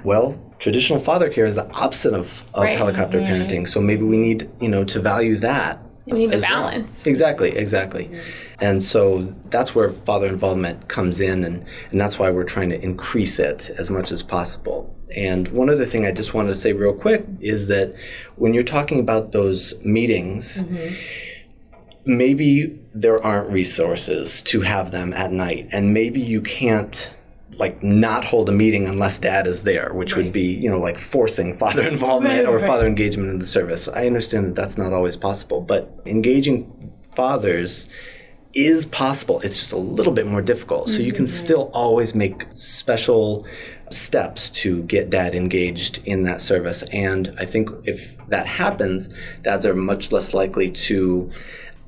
well, 0.02 0.36
traditional 0.58 0.98
father 0.98 1.30
care 1.30 1.46
is 1.46 1.54
the 1.54 1.70
opposite 1.70 2.14
of, 2.14 2.42
of 2.52 2.64
Right. 2.64 2.76
helicopter 2.76 3.20
parenting. 3.20 3.68
So 3.68 3.80
maybe 3.80 4.02
we 4.02 4.16
need, 4.16 4.50
you 4.60 4.68
know, 4.68 4.82
to 4.82 4.98
value 4.98 5.36
that. 5.36 5.78
We 6.06 6.18
need 6.18 6.32
a 6.32 6.36
as 6.36 6.42
well. 6.42 6.50
balance. 6.50 7.06
Exactly, 7.06 7.56
exactly. 7.56 8.06
Mm-hmm. 8.06 8.20
And 8.60 8.82
so 8.82 9.34
that's 9.50 9.74
where 9.74 9.90
father 9.90 10.26
involvement 10.26 10.88
comes 10.88 11.20
in, 11.20 11.44
and, 11.44 11.64
and 11.90 12.00
that's 12.00 12.18
why 12.18 12.30
we're 12.30 12.44
trying 12.44 12.70
to 12.70 12.80
increase 12.80 13.38
it 13.38 13.70
as 13.78 13.90
much 13.90 14.10
as 14.10 14.22
possible. 14.22 14.94
And 15.14 15.48
one 15.48 15.68
other 15.68 15.84
thing 15.84 16.06
I 16.06 16.12
just 16.12 16.34
wanted 16.34 16.48
to 16.48 16.54
say 16.58 16.72
real 16.72 16.94
quick 16.94 17.24
is 17.40 17.68
that 17.68 17.94
when 18.36 18.54
you're 18.54 18.62
talking 18.62 18.98
about 18.98 19.32
those 19.32 19.82
meetings, 19.84 20.62
mm-hmm. 20.62 20.94
maybe 22.04 22.78
there 22.94 23.22
aren't 23.22 23.50
resources 23.50 24.42
to 24.42 24.62
have 24.62 24.90
them 24.90 25.12
at 25.12 25.32
night, 25.32 25.68
and 25.72 25.92
maybe 25.92 26.20
you 26.20 26.40
can't 26.40 27.12
like 27.62 27.80
not 27.82 28.24
hold 28.24 28.48
a 28.48 28.52
meeting 28.52 28.84
unless 28.88 29.20
dad 29.20 29.46
is 29.46 29.62
there 29.62 29.88
which 30.00 30.16
would 30.16 30.32
be 30.32 30.48
you 30.64 30.68
know 30.72 30.80
like 30.88 30.98
forcing 30.98 31.48
father 31.62 31.84
involvement 31.94 32.44
Right, 32.44 32.52
or 32.52 32.58
right. 32.58 32.66
father 32.66 32.86
engagement 32.94 33.30
in 33.30 33.38
the 33.38 33.46
service. 33.58 33.82
I 33.88 34.06
understand 34.12 34.42
that 34.46 34.56
that's 34.60 34.76
not 34.76 34.92
always 34.92 35.16
possible 35.16 35.60
but 35.72 35.82
engaging 36.04 36.56
fathers 37.14 37.88
is 38.54 38.84
possible. 38.84 39.40
It's 39.40 39.58
just 39.58 39.72
a 39.72 39.78
little 39.78 40.12
bit 40.12 40.26
more 40.26 40.42
difficult. 40.42 40.90
So 40.90 40.98
you 40.98 41.06
mm-hmm, 41.06 41.16
can 41.16 41.26
still 41.26 41.70
always 41.72 42.14
make 42.14 42.46
special 42.52 43.46
steps 43.90 44.50
to 44.50 44.82
get 44.82 45.08
dad 45.08 45.34
engaged 45.34 46.00
in 46.04 46.22
that 46.22 46.40
service. 46.40 46.82
And 47.08 47.34
i 47.38 47.44
think 47.52 47.70
if 47.84 48.16
that 48.28 48.46
happens 48.46 48.98
dads 49.42 49.64
are 49.66 49.74
much 49.74 50.10
less 50.12 50.32
likely 50.34 50.68
to 50.70 51.30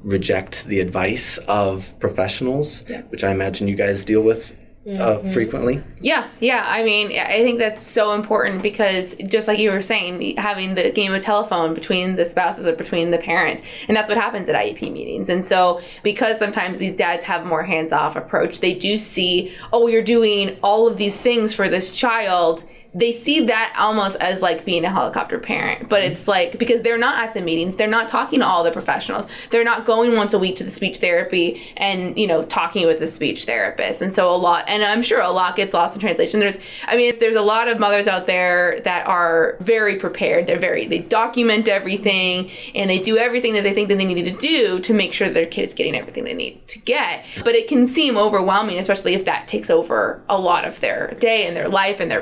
reject 0.02 0.64
the 0.66 0.80
advice 0.80 1.38
of 1.48 1.72
professionals 1.98 2.84
which 3.08 3.24
i 3.24 3.30
imagine 3.30 3.66
you 3.66 3.74
guys 3.74 4.04
deal 4.04 4.22
with 4.30 4.54
uh, 4.86 5.18
frequently 5.32 5.82
Yeah, 6.00 6.28
yeah. 6.40 6.62
I 6.66 6.84
mean, 6.84 7.18
I 7.18 7.42
think 7.42 7.58
that's 7.58 7.86
so 7.86 8.12
important 8.12 8.62
because 8.62 9.14
just 9.26 9.48
like 9.48 9.58
you 9.58 9.70
were 9.70 9.80
saying, 9.80 10.36
having 10.36 10.74
the 10.74 10.90
game 10.90 11.14
of 11.14 11.22
telephone 11.22 11.72
between 11.72 12.16
the 12.16 12.26
spouses 12.26 12.66
or 12.66 12.74
between 12.74 13.10
the 13.10 13.16
parents, 13.16 13.62
and 13.88 13.96
that's 13.96 14.10
what 14.10 14.18
happens 14.18 14.48
at 14.50 14.54
IEP 14.54 14.92
meetings. 14.92 15.30
And 15.30 15.44
so, 15.44 15.80
because 16.02 16.38
sometimes 16.38 16.78
these 16.78 16.94
dads 16.94 17.24
have 17.24 17.42
a 17.42 17.44
more 17.46 17.62
hands-off 17.62 18.16
approach, 18.16 18.60
they 18.60 18.74
do 18.74 18.98
see, 18.98 19.54
oh, 19.72 19.86
you're 19.86 20.02
doing 20.02 20.58
all 20.62 20.86
of 20.86 20.98
these 20.98 21.18
things 21.18 21.54
for 21.54 21.68
this 21.68 21.96
child. 21.96 22.64
They 22.94 23.12
see 23.12 23.46
that 23.46 23.74
almost 23.78 24.16
as 24.16 24.42
like 24.42 24.64
being 24.64 24.84
a 24.84 24.90
helicopter 24.90 25.38
parent, 25.38 25.88
but 25.88 26.02
mm-hmm. 26.02 26.12
it's 26.12 26.28
like 26.28 26.58
because 26.58 26.82
they're 26.82 26.98
not 26.98 27.26
at 27.26 27.34
the 27.34 27.40
meetings, 27.40 27.76
they're 27.76 27.88
not 27.88 28.08
talking 28.08 28.40
to 28.40 28.46
all 28.46 28.62
the 28.62 28.70
professionals, 28.70 29.26
they're 29.50 29.64
not 29.64 29.86
going 29.86 30.16
once 30.16 30.34
a 30.34 30.38
week 30.38 30.56
to 30.56 30.64
the 30.64 30.70
speech 30.70 30.98
therapy 30.98 31.62
and 31.76 32.16
you 32.18 32.26
know 32.26 32.42
talking 32.44 32.86
with 32.86 32.98
the 32.98 33.06
speech 33.06 33.44
therapist, 33.44 34.02
and 34.02 34.12
so 34.12 34.30
a 34.30 34.36
lot, 34.36 34.64
and 34.68 34.82
I'm 34.84 35.02
sure 35.02 35.20
a 35.20 35.30
lot 35.30 35.56
gets 35.56 35.74
lost 35.74 35.96
in 35.96 36.00
translation. 36.00 36.40
There's, 36.40 36.58
I 36.86 36.96
mean, 36.96 37.12
there's 37.18 37.36
a 37.36 37.42
lot 37.42 37.68
of 37.68 37.78
mothers 37.78 38.06
out 38.06 38.26
there 38.26 38.80
that 38.84 39.06
are 39.06 39.56
very 39.60 39.96
prepared. 39.96 40.46
They're 40.46 40.58
very, 40.58 40.86
they 40.86 41.00
document 41.00 41.68
everything 41.68 42.50
and 42.74 42.90
they 42.90 42.98
do 42.98 43.16
everything 43.16 43.54
that 43.54 43.62
they 43.62 43.74
think 43.74 43.88
that 43.88 43.96
they 43.96 44.04
need 44.04 44.24
to 44.24 44.36
do 44.38 44.80
to 44.80 44.94
make 44.94 45.12
sure 45.12 45.28
that 45.28 45.34
their 45.34 45.46
kid 45.46 45.66
is 45.66 45.74
getting 45.74 45.94
everything 45.94 46.24
they 46.24 46.34
need 46.34 46.66
to 46.68 46.78
get. 46.80 47.24
But 47.44 47.54
it 47.54 47.68
can 47.68 47.86
seem 47.86 48.16
overwhelming, 48.16 48.78
especially 48.78 49.14
if 49.14 49.24
that 49.24 49.48
takes 49.48 49.70
over 49.70 50.22
a 50.28 50.40
lot 50.40 50.64
of 50.64 50.80
their 50.80 51.14
day 51.18 51.46
and 51.46 51.56
their 51.56 51.68
life 51.68 52.00
and 52.00 52.10
their 52.10 52.20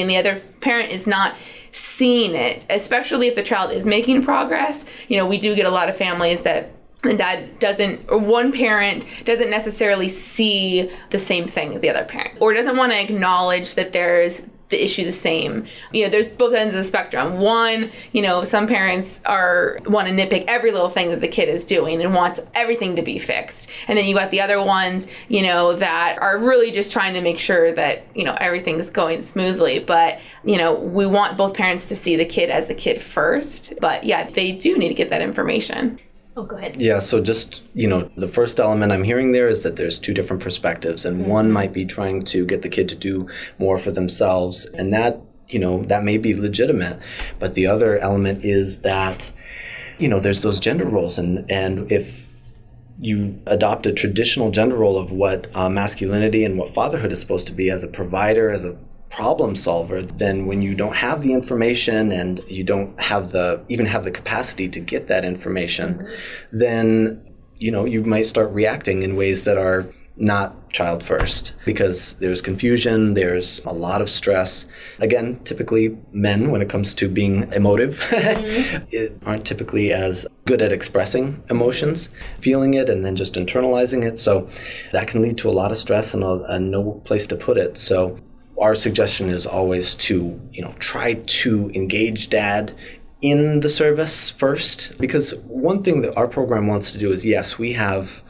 and 0.00 0.10
the 0.10 0.16
other 0.16 0.42
parent 0.60 0.92
is 0.92 1.06
not 1.06 1.34
seeing 1.72 2.34
it, 2.34 2.64
especially 2.70 3.26
if 3.26 3.34
the 3.34 3.42
child 3.42 3.72
is 3.72 3.84
making 3.84 4.24
progress. 4.24 4.84
You 5.08 5.16
know, 5.16 5.26
we 5.26 5.38
do 5.38 5.54
get 5.54 5.66
a 5.66 5.70
lot 5.70 5.88
of 5.88 5.96
families 5.96 6.42
that 6.42 6.70
the 7.02 7.16
dad 7.16 7.58
doesn't 7.58 8.08
or 8.08 8.18
one 8.18 8.52
parent 8.52 9.04
doesn't 9.24 9.50
necessarily 9.50 10.08
see 10.08 10.90
the 11.10 11.18
same 11.18 11.46
thing 11.46 11.74
as 11.74 11.80
the 11.80 11.90
other 11.90 12.04
parent 12.04 12.38
or 12.40 12.54
doesn't 12.54 12.76
want 12.76 12.92
to 12.92 13.00
acknowledge 13.00 13.74
that 13.74 13.92
there's 13.92 14.46
the 14.74 14.84
issue 14.84 15.04
the 15.04 15.12
same. 15.12 15.66
You 15.92 16.04
know 16.04 16.10
there's 16.10 16.28
both 16.28 16.52
ends 16.52 16.74
of 16.74 16.78
the 16.78 16.84
spectrum. 16.84 17.38
One 17.38 17.90
you 18.12 18.22
know 18.22 18.44
some 18.44 18.66
parents 18.66 19.20
are 19.24 19.78
want 19.86 20.08
to 20.08 20.14
nitpick 20.14 20.44
every 20.48 20.72
little 20.72 20.90
thing 20.90 21.10
that 21.10 21.20
the 21.20 21.28
kid 21.28 21.48
is 21.48 21.64
doing 21.64 22.02
and 22.02 22.12
wants 22.12 22.40
everything 22.54 22.96
to 22.96 23.02
be 23.02 23.18
fixed. 23.18 23.70
And 23.86 23.96
then 23.96 24.04
you 24.06 24.14
got 24.14 24.30
the 24.30 24.40
other 24.40 24.62
ones 24.62 25.06
you 25.28 25.42
know 25.42 25.74
that 25.76 26.20
are 26.20 26.38
really 26.38 26.70
just 26.70 26.90
trying 26.90 27.14
to 27.14 27.20
make 27.20 27.38
sure 27.38 27.72
that 27.74 28.04
you 28.14 28.24
know 28.24 28.36
everything's 28.40 28.90
going 28.90 29.22
smoothly. 29.22 29.78
But 29.78 30.18
you 30.44 30.58
know 30.58 30.74
we 30.74 31.06
want 31.06 31.36
both 31.36 31.54
parents 31.54 31.88
to 31.88 31.96
see 31.96 32.16
the 32.16 32.26
kid 32.26 32.50
as 32.50 32.66
the 32.66 32.74
kid 32.74 33.00
first. 33.00 33.74
But 33.80 34.04
yeah 34.04 34.28
they 34.28 34.52
do 34.52 34.76
need 34.76 34.88
to 34.88 34.94
get 34.94 35.10
that 35.10 35.22
information 35.22 36.00
Oh, 36.36 36.42
go 36.44 36.56
ahead. 36.56 36.80
Yeah, 36.80 36.98
so 36.98 37.22
just, 37.22 37.62
you 37.74 37.86
know, 37.86 38.10
the 38.16 38.26
first 38.26 38.58
element 38.58 38.90
I'm 38.90 39.04
hearing 39.04 39.30
there 39.30 39.48
is 39.48 39.62
that 39.62 39.76
there's 39.76 40.00
two 40.00 40.12
different 40.12 40.42
perspectives, 40.42 41.04
and 41.04 41.26
one 41.26 41.52
might 41.52 41.72
be 41.72 41.84
trying 41.84 42.24
to 42.24 42.44
get 42.44 42.62
the 42.62 42.68
kid 42.68 42.88
to 42.88 42.96
do 42.96 43.28
more 43.58 43.78
for 43.78 43.92
themselves, 43.92 44.66
and 44.66 44.92
that, 44.92 45.20
you 45.48 45.60
know, 45.60 45.84
that 45.84 46.02
may 46.02 46.18
be 46.18 46.34
legitimate. 46.34 46.98
But 47.38 47.54
the 47.54 47.68
other 47.68 47.98
element 48.00 48.44
is 48.44 48.82
that, 48.82 49.30
you 49.98 50.08
know, 50.08 50.18
there's 50.18 50.42
those 50.42 50.58
gender 50.58 50.86
roles, 50.86 51.18
and, 51.18 51.48
and 51.48 51.90
if 51.92 52.26
you 53.00 53.40
adopt 53.46 53.86
a 53.86 53.92
traditional 53.92 54.50
gender 54.50 54.76
role 54.76 54.98
of 54.98 55.12
what 55.12 55.48
uh, 55.54 55.68
masculinity 55.68 56.44
and 56.44 56.58
what 56.58 56.74
fatherhood 56.74 57.12
is 57.12 57.20
supposed 57.20 57.46
to 57.46 57.52
be 57.52 57.70
as 57.70 57.84
a 57.84 57.88
provider, 57.88 58.50
as 58.50 58.64
a 58.64 58.76
problem 59.14 59.54
solver, 59.54 60.02
then 60.02 60.46
when 60.46 60.60
you 60.60 60.74
don't 60.74 60.96
have 60.96 61.22
the 61.22 61.32
information 61.32 62.10
and 62.10 62.40
you 62.48 62.64
don't 62.64 63.00
have 63.00 63.30
the 63.30 63.62
even 63.68 63.86
have 63.86 64.02
the 64.02 64.10
capacity 64.10 64.68
to 64.68 64.80
get 64.80 65.06
that 65.06 65.24
information, 65.24 65.94
mm-hmm. 65.94 66.58
then 66.58 67.34
you 67.56 67.70
know 67.70 67.84
you 67.84 68.02
might 68.02 68.26
start 68.26 68.50
reacting 68.50 69.02
in 69.02 69.14
ways 69.14 69.44
that 69.44 69.56
are 69.56 69.86
not 70.16 70.70
child 70.70 71.02
first 71.02 71.54
because 71.64 72.14
there's 72.14 72.40
confusion, 72.40 73.14
there's 73.14 73.64
a 73.64 73.72
lot 73.72 74.00
of 74.00 74.08
stress. 74.08 74.66
Again, 75.00 75.40
typically 75.44 75.96
men, 76.12 76.50
when 76.50 76.62
it 76.62 76.68
comes 76.68 76.94
to 76.94 77.08
being 77.08 77.52
emotive, 77.52 77.98
mm-hmm. 78.00 78.84
it 78.90 79.16
aren't 79.24 79.44
typically 79.44 79.92
as 79.92 80.26
good 80.44 80.60
at 80.60 80.72
expressing 80.72 81.42
emotions, 81.50 82.08
feeling 82.40 82.74
it, 82.74 82.88
and 82.88 83.04
then 83.04 83.16
just 83.16 83.34
internalizing 83.34 84.04
it. 84.04 84.18
So 84.18 84.48
that 84.92 85.08
can 85.08 85.22
lead 85.22 85.38
to 85.38 85.48
a 85.48 85.52
lot 85.52 85.70
of 85.70 85.78
stress 85.78 86.14
and, 86.14 86.22
a, 86.22 86.42
and 86.44 86.70
no 86.70 87.00
place 87.04 87.26
to 87.28 87.36
put 87.36 87.56
it. 87.56 87.78
So 87.78 88.18
our 88.60 88.74
suggestion 88.74 89.30
is 89.30 89.46
always 89.46 89.94
to, 89.94 90.40
you 90.52 90.62
know, 90.62 90.74
try 90.78 91.14
to 91.14 91.70
engage 91.74 92.30
dad 92.30 92.72
in 93.20 93.60
the 93.60 93.70
service 93.70 94.30
first 94.30 94.96
because 94.98 95.34
one 95.46 95.82
thing 95.82 96.02
that 96.02 96.16
our 96.16 96.28
program 96.28 96.66
wants 96.66 96.92
to 96.92 96.98
do 96.98 97.10
is 97.10 97.24
yes, 97.24 97.58
we 97.58 97.72
have 97.72 98.22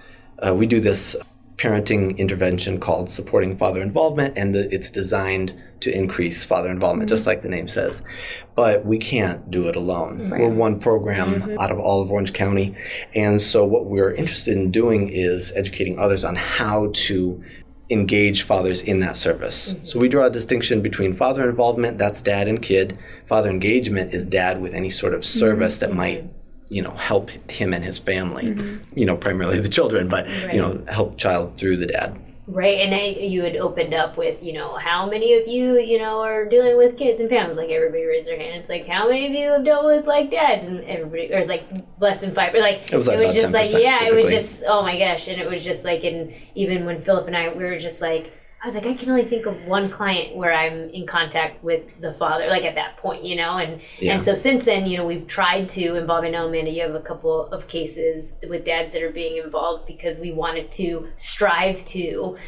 uh, 0.45 0.55
we 0.55 0.67
do 0.67 0.81
this 0.81 1.17
parenting 1.57 2.17
intervention 2.19 2.81
called 2.81 3.09
supporting 3.09 3.57
father 3.57 3.81
involvement, 3.81 4.37
and 4.37 4.55
the, 4.55 4.73
it's 4.75 4.91
designed 4.91 5.55
to 5.81 5.97
increase 5.97 6.45
father 6.45 6.69
involvement, 6.69 7.09
just 7.09 7.27
like 7.27 7.43
the 7.43 7.49
name 7.49 7.69
says. 7.69 8.03
But 8.57 8.85
we 8.85 8.99
can't 8.99 9.51
do 9.51 9.69
it 9.69 9.77
alone. 9.77 10.31
We're 10.31 10.49
one 10.49 10.81
program 10.81 11.57
out 11.61 11.71
of 11.71 11.79
all 11.79 12.03
of 12.03 12.11
Orange 12.11 12.33
County, 12.33 12.77
and 13.15 13.41
so 13.41 13.65
what 13.65 13.87
we're 13.87 14.13
interested 14.13 14.57
in 14.57 14.71
doing 14.71 15.09
is 15.09 15.53
educating 15.55 15.99
others 15.99 16.25
on 16.25 16.35
how 16.35 16.91
to 16.95 17.43
engage 17.91 18.43
fathers 18.43 18.83
in 18.83 19.01
that 19.01 19.17
service. 19.17 19.73
Mm-hmm. 19.73 19.85
So 19.85 19.99
we 19.99 20.09
draw 20.09 20.27
a 20.27 20.31
distinction 20.31 20.81
between 20.81 21.15
father 21.15 21.49
involvement, 21.49 21.99
that's 21.99 22.23
dad 22.23 22.49
and 22.49 22.61
kid. 22.61 22.99
Father 23.27 23.51
engagement 23.51 24.15
is 24.15 24.25
dad 24.25 24.61
with 24.61 24.75
any 24.75 24.91
sort 24.91 25.15
of 25.15 25.21
mm-hmm. 25.21 25.39
service 25.39 25.79
that 25.79 25.93
might 25.93 26.25
you 26.71 26.81
know 26.81 26.93
help 26.93 27.29
him 27.51 27.75
and 27.75 27.85
his 27.85 27.99
family. 27.99 28.47
Mm-hmm. 28.47 28.99
You 28.99 29.07
know 29.07 29.17
primarily 29.17 29.61
the 29.67 29.69
children 29.69 30.09
but 30.09 30.29
you 30.53 30.61
know 30.61 30.83
help 30.89 31.19
child 31.19 31.59
through 31.59 31.77
the 31.77 31.87
dad 31.87 32.19
Right, 32.47 32.81
and 32.81 32.95
I, 32.95 33.25
you 33.25 33.43
had 33.43 33.57
opened 33.57 33.95
up 33.95 34.19
with, 34.19 34.43
you 34.43 34.53
know, 34.53 34.77
how 34.77 35.09
many 35.09 35.33
of 35.33 35.49
you, 35.49 35.79
you 35.81 35.99
know, 35.99 36.21
are 36.21 36.45
dealing 36.45 36.77
with 36.77 36.99
kids 36.99 37.19
and 37.19 37.31
families? 37.31 37.57
Like 37.57 37.71
everybody 37.71 38.05
raised 38.05 38.29
their 38.29 38.39
hand. 38.39 38.57
It's 38.57 38.69
like, 38.69 38.87
how 38.87 39.09
many 39.09 39.27
of 39.27 39.33
you 39.33 39.49
have 39.51 39.65
dealt 39.65 39.87
with 39.87 40.07
like 40.07 40.31
dads? 40.31 40.67
And 40.67 40.85
everybody, 40.85 41.33
or 41.33 41.39
it's 41.39 41.49
like 41.49 41.67
less 42.01 42.21
than 42.21 42.35
five. 42.35 42.55
Or 42.55 42.61
like 42.61 42.93
It 42.93 42.97
was 42.97 43.07
like 43.07 43.19
about 43.19 43.33
just 43.33 43.53
like, 43.53 43.69
10% 43.69 43.83
yeah, 43.83 44.03
it 44.05 44.15
was 44.15 44.31
just, 44.31 44.63
oh 44.67 44.83
my 44.83 44.99
gosh, 44.99 45.27
and 45.29 45.41
it 45.41 45.49
was 45.49 45.65
just 45.65 45.85
like, 45.85 46.05
and 46.05 46.35
even 46.55 46.85
when 46.85 47.01
Philip 47.01 47.27
and 47.29 47.35
I, 47.37 47.49
we 47.49 47.65
were 47.65 47.79
just 47.79 48.03
like, 48.03 48.31
I 48.65 48.67
was 48.69 48.75
like, 48.77 48.87
I 48.87 48.95
can 48.95 49.11
only 49.11 49.27
think 49.27 49.45
of 49.45 49.67
one 49.67 49.91
client 49.91 50.35
where 50.35 50.51
I'm 50.55 50.89
in 50.89 51.07
contact 51.07 51.63
with 51.63 51.83
the 52.01 52.15
father, 52.15 52.47
like 52.47 52.65
at 52.65 52.75
that 52.77 52.97
point, 52.97 53.23
you 53.23 53.37
know, 53.37 53.59
and 53.59 53.83
Yeah. 53.99 54.15
and 54.15 54.25
so 54.25 54.35
since 54.35 54.65
then, 54.65 54.87
you 54.87 54.97
know, 54.97 55.05
we've 55.05 55.27
tried 55.27 55.69
to 55.71 55.97
involve. 55.97 56.25
I 56.25 56.31
know 56.31 56.47
Amanda, 56.49 56.71
you 56.71 56.81
have 56.81 56.95
a 56.95 57.01
couple 57.01 57.47
of 57.49 57.69
cases 57.69 58.35
with 58.49 58.65
dads 58.65 58.95
that 58.95 59.03
are 59.03 59.11
being 59.11 59.37
involved 59.37 59.87
because 59.87 60.17
we 60.17 60.33
wanted 60.33 60.73
to 60.73 61.09
strive 61.19 61.85
to 61.87 62.39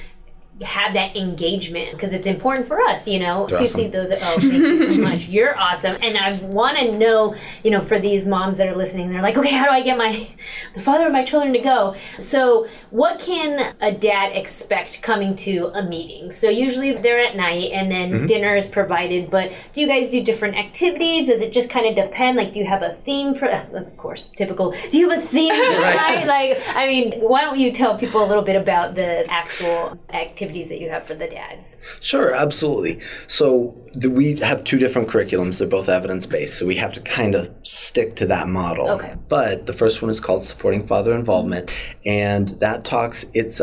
have 0.62 0.94
that 0.94 1.14
engagement 1.16 1.92
because 1.92 2.12
it's 2.12 2.26
important 2.26 2.66
for 2.66 2.80
us, 2.80 3.06
you 3.06 3.18
know, 3.18 3.46
to 3.46 3.56
awesome. 3.56 3.66
see 3.66 3.88
those. 3.88 4.10
Oh, 4.12 4.16
thank 4.40 4.52
you 4.54 4.92
so 4.92 5.02
much. 5.02 5.20
You're 5.28 5.56
awesome, 5.58 5.96
and 6.02 6.16
I 6.16 6.38
want 6.44 6.78
to 6.78 6.96
know, 6.96 7.34
you 7.62 7.70
know, 7.70 7.82
for 7.84 7.98
these 7.98 8.26
moms 8.26 8.56
that 8.58 8.66
are 8.66 8.74
listening, 8.76 9.10
they're 9.10 9.20
like, 9.22 9.36
okay, 9.36 9.50
how 9.50 9.64
do 9.64 9.70
I 9.70 9.82
get 9.82 9.98
my 9.98 10.28
the 10.74 10.80
father 10.80 11.06
of 11.06 11.12
my 11.12 11.24
children 11.24 11.52
to 11.52 11.58
go? 11.58 11.94
So, 12.20 12.68
what 12.90 13.20
can 13.20 13.74
a 13.80 13.92
dad 13.92 14.32
expect 14.34 15.02
coming 15.02 15.36
to 15.36 15.66
a 15.74 15.82
meeting? 15.82 16.32
So 16.32 16.48
usually 16.48 16.92
they're 16.92 17.20
at 17.20 17.36
night, 17.36 17.72
and 17.72 17.90
then 17.90 18.06
Mm-hmm. 18.06 18.26
dinner 18.26 18.56
is 18.56 18.66
provided. 18.66 19.30
But 19.30 19.52
do 19.72 19.80
you 19.80 19.86
guys 19.88 20.08
do 20.10 20.22
different 20.22 20.56
activities? 20.56 21.26
Does 21.26 21.40
it 21.40 21.52
just 21.52 21.68
kind 21.68 21.86
of 21.86 21.96
depend? 21.96 22.36
Like, 22.36 22.52
do 22.52 22.60
you 22.60 22.66
have 22.66 22.82
a 22.82 22.94
theme 23.04 23.34
for? 23.34 23.46
Of 23.46 23.96
course, 23.96 24.30
typical. 24.36 24.72
Do 24.90 24.96
you 24.98 25.10
have 25.10 25.22
a 25.22 25.26
theme? 25.26 25.52
Right. 25.76 26.26
Like, 26.26 26.62
I 26.74 26.86
mean, 26.86 27.20
why 27.20 27.40
don't 27.42 27.58
you 27.58 27.72
tell 27.72 27.98
people 27.98 28.24
a 28.24 28.26
little 28.26 28.42
bit 28.42 28.54
about 28.56 28.94
the 28.94 29.26
actual 29.30 29.98
activities 30.46 30.68
that 30.68 30.80
you 30.80 30.90
have 30.90 31.06
for 31.06 31.14
the 31.14 31.26
dads? 31.26 31.76
Sure, 32.00 32.34
absolutely. 32.34 33.00
So 33.26 33.76
the, 33.94 34.10
we 34.10 34.36
have 34.36 34.64
two 34.64 34.78
different 34.78 35.08
curriculums. 35.08 35.58
They're 35.58 35.68
both 35.68 35.88
evidence 35.88 36.26
based, 36.26 36.58
so 36.58 36.66
we 36.66 36.76
have 36.76 36.92
to 36.94 37.00
kind 37.00 37.34
of 37.34 37.52
stick 37.62 38.16
to 38.16 38.26
that 38.26 38.48
model. 38.48 38.90
Okay. 38.90 39.14
But 39.28 39.66
the 39.66 39.72
first 39.72 40.02
one 40.02 40.10
is 40.10 40.20
called 40.20 40.44
supporting 40.44 40.86
father 40.86 41.14
involvement, 41.14 41.70
and 42.04 42.48
that 42.60 42.84
talks. 42.84 43.26
It's 43.34 43.60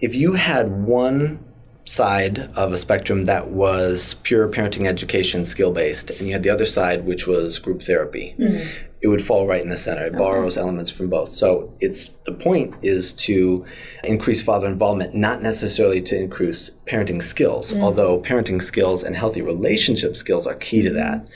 if 0.00 0.14
you 0.14 0.34
had 0.34 0.70
one 0.70 1.44
side 1.84 2.50
of 2.54 2.72
a 2.72 2.76
spectrum 2.76 3.24
that 3.24 3.48
was 3.48 4.14
pure 4.22 4.48
parenting 4.48 4.86
education 4.86 5.44
skill 5.44 5.72
based 5.72 6.10
and 6.10 6.28
you 6.28 6.32
had 6.32 6.44
the 6.44 6.48
other 6.48 6.64
side 6.64 7.04
which 7.04 7.26
was 7.26 7.58
group 7.58 7.82
therapy 7.82 8.36
mm-hmm. 8.38 8.68
It 9.02 9.08
would 9.08 9.24
fall 9.24 9.48
right 9.48 9.60
in 9.60 9.68
the 9.68 9.76
center. 9.76 10.04
It 10.04 10.16
borrows 10.16 10.56
elements 10.56 10.90
from 10.90 11.10
both. 11.10 11.28
So 11.28 11.74
it's 11.80 12.08
the 12.24 12.32
point 12.32 12.74
is 12.82 13.12
to 13.14 13.66
increase 14.04 14.42
father 14.42 14.68
involvement 14.68 15.14
not 15.14 15.42
necessarily 15.42 16.00
to 16.02 16.16
increase 16.16 16.70
parenting 16.86 17.20
skills 17.20 17.74
although 17.74 18.20
parenting 18.20 18.62
skills 18.62 19.02
and 19.02 19.16
healthy 19.16 19.42
relationship 19.42 20.16
skills 20.16 20.46
are 20.46 20.54
key 20.54 20.82
to 20.82 20.88
mm-hmm. 20.88 20.98
that. 20.98 21.28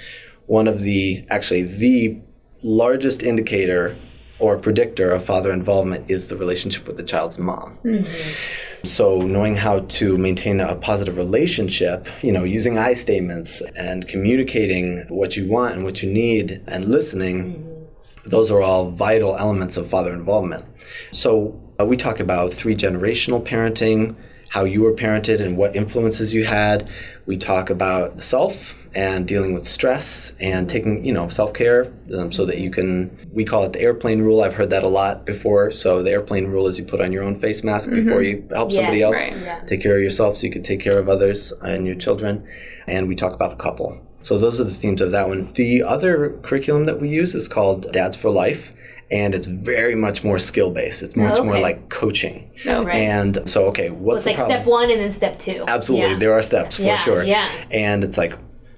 One 0.46 0.68
of 0.68 0.82
the 0.82 1.26
actually 1.28 1.62
the 1.62 2.20
largest 2.62 3.22
indicator 3.24 3.96
or 4.38 4.58
predictor 4.58 5.10
of 5.10 5.24
father 5.24 5.52
involvement 5.52 6.10
is 6.10 6.28
the 6.28 6.36
relationship 6.36 6.86
with 6.86 6.96
the 6.96 7.02
child's 7.02 7.38
mom 7.38 7.78
so 8.86 9.20
knowing 9.20 9.56
how 9.56 9.80
to 9.80 10.16
maintain 10.16 10.60
a 10.60 10.76
positive 10.76 11.16
relationship, 11.16 12.06
you 12.22 12.32
know, 12.32 12.44
using 12.44 12.78
I 12.78 12.92
statements 12.92 13.60
and 13.76 14.06
communicating 14.06 15.04
what 15.08 15.36
you 15.36 15.48
want 15.48 15.74
and 15.74 15.84
what 15.84 16.02
you 16.02 16.12
need 16.12 16.62
and 16.66 16.84
listening, 16.84 17.88
those 18.24 18.50
are 18.50 18.62
all 18.62 18.90
vital 18.90 19.36
elements 19.36 19.76
of 19.76 19.88
father 19.88 20.12
involvement. 20.12 20.64
So 21.12 21.60
uh, 21.80 21.84
we 21.84 21.96
talk 21.96 22.20
about 22.20 22.54
three 22.54 22.76
generational 22.76 23.44
parenting, 23.44 24.14
how 24.48 24.64
you 24.64 24.82
were 24.82 24.92
parented 24.92 25.40
and 25.40 25.56
what 25.56 25.74
influences 25.74 26.32
you 26.32 26.44
had. 26.44 26.88
We 27.26 27.36
talk 27.36 27.70
about 27.70 28.16
the 28.16 28.22
self 28.22 28.74
and 28.96 29.28
dealing 29.28 29.52
with 29.52 29.66
stress 29.66 30.32
and 30.40 30.68
taking, 30.68 31.04
you 31.04 31.12
know, 31.12 31.28
self-care 31.28 31.92
um, 32.16 32.32
so 32.32 32.46
that 32.46 32.58
you 32.58 32.70
can 32.70 33.10
we 33.30 33.44
call 33.44 33.62
it 33.64 33.72
the 33.74 33.80
airplane 33.80 34.20
rule. 34.22 34.40
I've 34.40 34.54
heard 34.54 34.70
that 34.70 34.82
a 34.84 34.88
lot 34.88 35.26
before. 35.26 35.70
So 35.70 36.02
the 36.02 36.10
airplane 36.10 36.46
rule 36.46 36.66
is 36.66 36.78
you 36.78 36.84
put 36.84 37.02
on 37.02 37.12
your 37.12 37.22
own 37.22 37.38
face 37.38 37.62
mask 37.62 37.90
before 37.90 38.22
you 38.22 38.48
help 38.50 38.72
somebody 38.72 39.02
else. 39.02 39.16
right. 39.16 39.36
Yeah. 39.36 39.60
Take 39.66 39.82
care 39.82 39.96
of 39.96 40.02
yourself 40.02 40.36
so 40.36 40.46
you 40.46 40.52
can 40.52 40.62
take 40.62 40.80
care 40.80 40.98
of 40.98 41.10
others 41.10 41.52
and 41.62 41.84
your 41.86 41.94
children. 41.94 42.48
And 42.86 43.06
we 43.06 43.14
talk 43.14 43.34
about 43.34 43.50
the 43.50 43.56
couple. 43.56 44.00
So 44.22 44.38
those 44.38 44.58
are 44.60 44.64
the 44.64 44.70
themes 44.82 45.02
of 45.02 45.10
that 45.10 45.28
one. 45.28 45.52
The 45.52 45.82
other 45.82 46.30
curriculum 46.42 46.86
that 46.86 46.98
we 47.00 47.08
use 47.10 47.34
is 47.34 47.46
called 47.48 47.92
Dads 47.92 48.16
for 48.16 48.30
Life. 48.30 48.72
And 49.10 49.34
it's 49.36 49.46
very 49.46 49.94
much 49.94 50.24
more 50.24 50.38
skill 50.38 50.70
based. 50.70 51.02
It's 51.02 51.14
much 51.16 51.38
more 51.40 51.52
Okay. 51.54 51.62
like 51.62 51.90
coaching. 51.90 52.50
No. 52.64 52.82
Right. 52.82 52.96
And 52.96 53.46
so, 53.48 53.66
okay, 53.66 53.90
what's 53.90 54.16
It's 54.16 54.24
the 54.24 54.30
like 54.30 54.36
problem? 54.38 54.56
step 54.56 54.66
one 54.66 54.90
and 54.90 55.00
then 55.00 55.12
step 55.12 55.38
two. 55.38 55.62
Absolutely, 55.68 56.12
Yeah. 56.12 56.18
there 56.18 56.32
are 56.32 56.42
steps 56.42 56.76
for 56.78 56.82
Yeah, 56.82 56.96
sure. 56.96 57.22
yeah. 57.22 57.48
And 57.70 58.02
it's 58.02 58.18
like, 58.18 58.32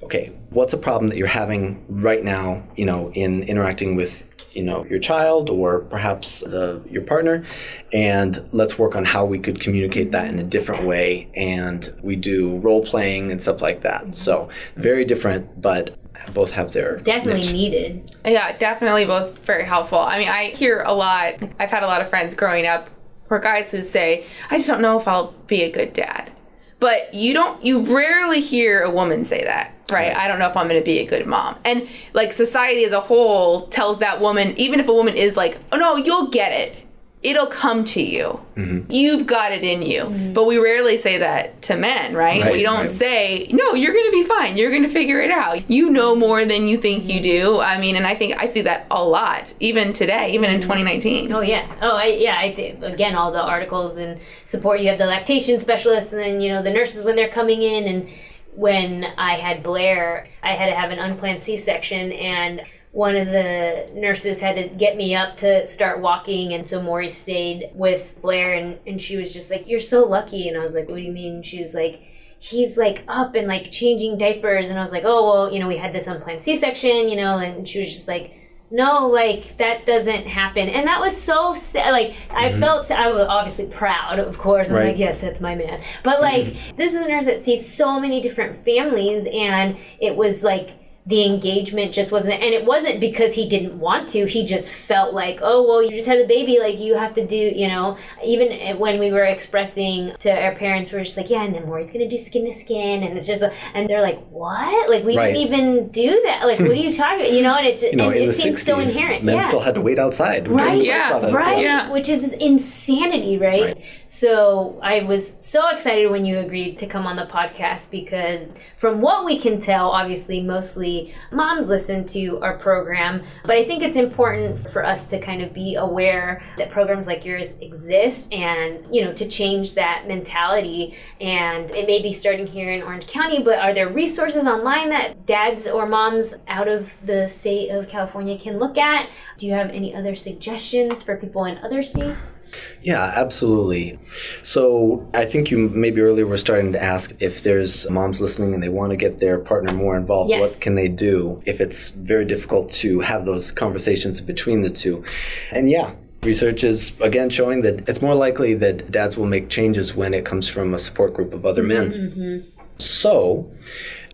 okay, 0.09 0.33
what's 0.49 0.73
a 0.73 0.79
problem 0.79 1.11
that 1.11 1.19
you're 1.19 1.27
having 1.27 1.85
right 1.87 2.25
now? 2.25 2.63
You 2.77 2.87
know, 2.87 3.13
in 3.13 3.43
interacting 3.43 3.95
with 3.95 4.25
you 4.53 4.63
know 4.63 4.87
your 4.87 4.99
child 4.99 5.51
or 5.51 5.81
perhaps 5.81 6.41
the 6.41 6.83
your 6.89 7.03
partner, 7.03 7.45
and 7.93 8.49
let's 8.53 8.79
work 8.79 8.97
on 8.97 9.05
how 9.05 9.27
we 9.27 9.39
could 9.39 9.61
communicate 9.61 10.11
that 10.13 10.27
in 10.29 10.39
a 10.39 10.43
different 10.43 10.87
way. 10.87 11.29
And 11.37 11.95
we 12.03 12.17
do 12.17 12.57
role 12.61 12.83
playing 12.83 13.31
and 13.31 13.43
stuff 13.43 13.61
like 13.61 13.83
that. 13.83 14.17
So 14.17 14.49
very 14.77 15.05
different, 15.05 15.61
but 15.61 15.99
both 16.33 16.53
have 16.53 16.73
their 16.73 16.97
Definitely 17.01 17.43
niche. 17.43 17.53
needed. 17.53 18.17
Yeah, 18.25 18.57
definitely 18.57 19.05
both 19.05 19.39
very 19.41 19.65
helpful. 19.65 19.99
I 19.99 20.19
mean, 20.19 20.29
I 20.29 20.45
hear 20.47 20.83
a 20.87 20.93
lot. 20.95 21.35
I've 21.61 21.71
had 21.71 21.83
a 21.83 21.87
lot 21.87 22.01
of 22.01 22.09
friends 22.09 22.35
growing 22.35 22.67
up 22.67 22.89
or 23.29 23.39
guys 23.39 23.71
who 23.73 23.83
say, 23.83 24.25
I 24.51 24.57
just 24.57 24.69
don't 24.69 24.81
know 24.81 24.99
if 24.99 25.07
I'll 25.07 25.33
be 25.47 25.63
a 25.65 25.71
good 25.71 25.93
dad. 25.93 26.33
But 26.81 27.13
you 27.13 27.35
don't, 27.35 27.63
you 27.65 27.81
rarely 27.81 28.41
hear 28.41 28.83
a 28.83 28.91
woman 28.91 29.25
say 29.25 29.43
that, 29.45 29.75
right? 29.91 30.17
I 30.17 30.29
don't 30.29 30.39
know 30.39 30.49
if 30.49 30.57
I'm 30.57 30.69
going 30.69 30.81
to 30.81 30.85
be 30.85 31.01
a 31.01 31.07
good 31.07 31.27
mom. 31.27 31.57
And 31.65 31.89
like 32.15 32.33
society 32.33 32.85
as 32.85 32.93
a 32.93 33.01
whole 33.01 33.67
tells 33.69 33.99
that 33.99 34.21
woman, 34.21 34.57
even 34.57 34.79
if 34.79 34.87
a 34.87 34.95
woman 34.95 35.15
is 35.15 35.37
like, 35.37 35.59
oh 35.73 35.77
no, 35.77 35.97
you'll 35.97 36.29
get 36.29 36.53
it. 36.53 36.88
It'll 37.21 37.49
come 37.49 37.85
to 37.87 38.01
you. 38.01 38.41
Mm-hmm. 38.55 38.93
You've 38.93 39.27
got 39.27 39.51
it 39.51 39.65
in 39.65 39.83
you. 39.83 40.03
Mm-hmm. 40.03 40.33
But 40.35 40.45
we 40.47 40.57
rarely 40.59 40.97
say 40.97 41.19
that 41.19 41.61
to 41.63 41.77
men, 41.77 42.15
right? 42.15 42.43
Right, 42.43 42.53
we 42.53 42.63
don't 42.63 42.83
right. 42.83 42.91
say, 42.91 43.49
no, 43.51 43.75
you're 43.75 43.93
going 43.93 44.07
to 44.07 44.13
be 44.13 44.23
fine. 44.23 44.57
You're 44.57 44.71
going 44.71 44.85
to 44.85 44.89
figure 44.89 45.21
it 45.21 45.33
out. 45.33 45.69
You 45.69 45.91
know 45.91 46.15
more 46.15 46.45
than 46.45 46.69
you 46.69 46.79
think 46.79 47.07
you 47.07 47.21
do. 47.21 47.59
I 47.59 47.79
mean, 47.81 47.97
and 47.97 48.07
I 48.07 48.15
think 48.15 48.37
I 48.39 48.47
see 48.47 48.61
that 48.63 48.87
a 48.91 49.03
lot, 49.03 49.53
even 49.59 49.93
today, 49.93 50.33
even 50.33 50.51
in 50.51 50.61
mm-hmm. 50.61 50.71
2019. 50.71 51.33
Oh 51.33 51.41
yeah. 51.41 51.77
Oh 51.83 51.97
I, 51.97 52.07
yeah. 52.07 52.39
I 52.39 52.55
think 52.55 52.83
again 52.85 53.17
all 53.17 53.33
the 53.33 53.43
articles 53.43 53.97
and 53.97 54.21
support. 54.47 54.81
You 54.81 54.89
have 54.89 54.99
the 54.99 55.07
lactation 55.07 55.59
specialists, 55.59 56.13
and 56.13 56.23
then 56.23 56.41
you 56.41 56.51
know 56.51 56.63
the 56.63 56.71
nurses 56.71 57.05
when 57.05 57.17
they're 57.17 57.29
coming 57.29 57.63
in. 57.63 57.85
And 57.85 58.09
when 58.53 59.05
I 59.17 59.35
had 59.35 59.63
Blair, 59.63 60.29
I 60.43 60.55
had 60.55 60.67
to 60.67 60.75
have 60.75 60.91
an 60.91 60.99
unplanned 60.99 61.43
C-section, 61.43 62.13
and 62.13 62.63
one 62.93 63.17
of 63.17 63.27
the 63.27 63.91
nurses 63.95 64.41
had 64.41 64.57
to 64.57 64.69
get 64.69 64.97
me 64.97 65.15
up 65.15 65.37
to 65.39 65.67
start 65.67 66.01
walking, 66.01 66.53
and 66.53 66.67
so 66.67 66.81
Maury 66.83 67.11
stayed 67.11 67.71
with 67.75 68.19
Blair, 68.23 68.55
and 68.55 68.79
and 68.87 69.01
she 69.03 69.17
was 69.17 69.33
just 69.33 69.51
like, 69.51 69.69
"You're 69.69 69.81
so 69.81 70.05
lucky," 70.05 70.49
and 70.49 70.57
I 70.57 70.65
was 70.65 70.75
like, 70.75 70.89
"What 70.89 70.97
do 70.97 71.03
you 71.03 71.13
mean?" 71.13 71.43
She 71.43 71.63
was 71.63 71.75
like. 71.75 72.03
He's 72.41 72.77
like 72.77 73.03
up 73.09 73.35
and 73.35 73.49
like 73.49 73.73
changing 73.73 74.17
diapers, 74.17 74.71
and 74.71 74.79
I 74.79 74.83
was 74.85 74.93
like, 74.93 75.03
"Oh 75.05 75.29
well, 75.29 75.53
you 75.53 75.59
know, 75.59 75.67
we 75.67 75.77
had 75.77 75.93
this 75.93 76.07
unplanned 76.07 76.41
C-section, 76.41 77.09
you 77.09 77.17
know," 77.17 77.39
and 77.39 77.69
she 77.69 77.81
was 77.81 77.89
just 77.89 78.07
like, 78.07 78.33
no, 78.71 79.07
like 79.07 79.57
that 79.59 79.87
doesn't 79.87 80.27
happen. 80.27 80.69
And 80.69 80.87
that 80.87 81.01
was 81.01 81.21
so 81.21 81.55
sad. 81.55 81.91
Like 81.91 82.15
I 82.31 82.51
mm-hmm. 82.51 82.61
felt, 82.61 82.91
I 82.91 83.11
was 83.11 83.27
obviously 83.29 83.67
proud, 83.67 84.19
of 84.19 84.39
course. 84.39 84.69
I'm 84.69 84.75
Right. 84.75 84.89
like, 84.89 84.99
yes, 84.99 85.21
that's 85.21 85.41
my 85.41 85.55
man. 85.55 85.83
But 86.05 86.21
like, 86.21 86.55
this 86.77 86.95
is 86.95 87.01
a 87.05 87.09
nurse 87.09 87.25
that 87.25 87.45
sees 87.45 87.67
so 87.67 87.99
many 87.99 88.21
different 88.21 88.65
families, 88.65 89.27
and 89.33 89.77
it 90.01 90.17
was 90.17 90.43
like 90.43 90.71
the 91.09 91.25
engagement 91.25 91.93
just 91.95 92.13
wasn't 92.13 92.35
and 92.35 92.53
it 92.53 92.65
wasn't 92.67 93.01
because 93.01 93.33
he 93.35 93.49
didn't 93.49 93.79
want 93.79 94.07
to 94.09 94.27
he 94.27 94.45
just 94.45 94.71
felt 94.71 95.15
like 95.15 95.39
oh 95.43 95.67
well 95.67 95.83
you 95.83 95.91
just 95.91 96.07
had 96.07 96.19
a 96.21 96.27
baby 96.27 96.59
like 96.61 96.79
you 96.79 96.95
have 96.95 97.15
to 97.15 97.27
do 97.27 97.35
you 97.37 97.67
know 97.67 97.97
even 98.23 98.77
when 98.79 99.01
we 99.01 99.11
were 99.11 99.25
expressing 99.25 100.13
to 100.19 100.31
our 100.31 100.55
parents 100.55 100.93
we 100.93 100.99
are 100.99 101.05
just 101.05 101.17
like 101.17 101.31
yeah 101.31 101.43
and 101.45 101.55
then 101.55 101.65
Maury's 101.67 101.91
gonna 101.91 102.07
do 102.07 102.19
skin 102.23 102.45
to 102.45 102.55
skin 102.55 103.03
and 103.03 103.17
it's 103.17 103.27
just 103.27 103.43
and 103.73 103.89
they're 103.89 104.03
like 104.03 104.21
what 104.29 104.91
like 104.91 105.03
we 105.05 105.17
Right. 105.17 105.33
didn't 105.33 105.47
even 105.49 105.89
do 105.89 106.21
that 106.27 106.47
like 106.47 106.59
what 106.59 106.71
are 106.71 106.75
you 106.75 106.93
talking 106.93 107.21
about 107.23 107.33
you 107.33 107.43
know 107.43 107.55
and 107.57 107.67
it, 107.67 107.83
You 107.83 107.97
know, 107.97 108.09
and 108.11 108.17
in 108.17 108.23
it 108.25 108.27
the 108.27 108.33
seems 108.35 108.63
so 108.63 108.77
60s, 108.77 108.95
inherent 108.97 109.25
men 109.25 109.37
yeah 109.37 109.43
still 109.49 109.61
had 109.61 109.75
to 109.77 109.81
wait 109.81 109.99
outside. 109.99 110.47
Right, 110.47 110.85
yeah, 110.85 111.31
right 111.33 111.63
Yeah. 111.63 111.91
which 111.91 112.11
is 112.11 112.35
insanity 112.35 113.39
right? 113.39 113.63
Right. 113.63 113.85
So 114.09 114.79
i 114.83 115.03
was 115.03 115.35
so 115.39 115.69
excited 115.69 116.11
when 116.11 116.25
you 116.25 116.39
agreed 116.39 116.79
to 116.79 116.87
come 116.87 117.07
on 117.07 117.15
the 117.15 117.27
podcast 117.27 117.91
because 117.91 118.51
from 118.77 119.01
what 119.01 119.25
we 119.25 119.39
can 119.39 119.61
tell 119.61 119.91
obviously 119.91 120.41
mostly 120.41 121.15
moms 121.31 121.69
listen 121.69 122.07
to 122.07 122.41
our 122.41 122.57
program 122.59 123.23
but 123.45 123.57
i 123.57 123.65
think 123.65 123.83
it's 123.83 123.97
important 123.97 124.69
for 124.71 124.85
us 124.85 125.07
to 125.07 125.21
kind 125.21 125.43
of 125.43 125.53
be 125.53 125.75
aware 125.77 126.43
that 126.57 126.71
programs 126.71 127.07
like 127.07 127.25
yours 127.25 127.53
exist 127.61 128.33
and 128.33 128.85
you 128.95 129.05
know 129.05 129.13
to 129.13 129.29
change 129.29 129.75
that 129.75 130.07
mentality. 130.07 130.97
And 131.21 131.71
it 131.73 131.87
may 131.87 132.01
be 132.03 132.13
starting 132.13 132.47
here 132.47 132.73
in 132.73 132.83
orange 132.83 133.07
county 133.07 133.43
but 133.43 133.59
are 133.59 133.75
there 133.75 133.89
resources 133.89 134.47
online 134.47 134.91
that 134.91 135.27
dads 135.27 135.67
or 135.67 135.87
moms 135.87 136.35
out 136.47 136.69
of 136.69 136.91
the 137.05 137.29
state 137.29 137.71
of 137.71 137.89
california 137.89 138.39
can 138.39 138.59
look 138.59 138.79
at? 138.79 139.09
Do 139.37 139.47
you 139.47 139.53
have 139.53 139.71
any 139.71 139.95
other 139.95 140.15
suggestions 140.17 141.03
for 141.03 141.17
people 141.17 141.45
in 141.45 141.59
other 141.59 141.83
states 141.83 142.38
Yeah, 142.83 143.13
absolutely. 143.17 143.99
So 144.43 145.09
I 145.15 145.25
think 145.25 145.51
you 145.51 145.69
maybe 145.71 146.01
earlier 146.01 146.27
were 146.27 146.37
starting 146.37 146.73
to 146.73 146.83
ask 146.83 147.13
if 147.21 147.43
there's 147.43 147.89
moms 147.91 148.21
listening 148.21 148.55
and 148.55 148.63
they 148.63 148.69
want 148.69 148.91
to 148.91 148.97
get 148.97 149.19
their 149.19 149.39
partner 149.39 149.73
more 149.73 149.97
involved, 149.97 150.31
Yes. 150.31 150.41
what 150.41 150.61
can 150.61 150.75
they 150.75 150.89
do 150.89 151.43
if 151.47 151.61
it's 151.61 151.91
very 151.91 152.25
difficult 152.25 152.71
to 152.73 153.01
have 153.01 153.25
those 153.25 153.53
conversations 153.53 154.21
between 154.21 154.63
the 154.63 154.71
two? 154.71 155.05
And 155.53 155.69
yeah, 155.71 155.93
research 156.23 156.65
is 156.65 156.93
again 157.01 157.31
showing 157.31 157.61
that 157.63 157.89
it's 157.89 158.03
more 158.03 158.15
likely 158.15 158.55
that 158.55 158.91
dads 158.91 159.17
will 159.17 159.27
make 159.27 159.49
changes 159.49 159.95
when 159.95 160.15
it 160.15 160.25
comes 160.25 160.49
from 160.49 160.75
a 160.75 160.79
support 160.79 161.15
group 161.15 161.33
of 161.35 161.45
other 161.47 161.63
men. 161.63 161.93
Mm-hmm. 161.93 162.49
So, 162.79 163.51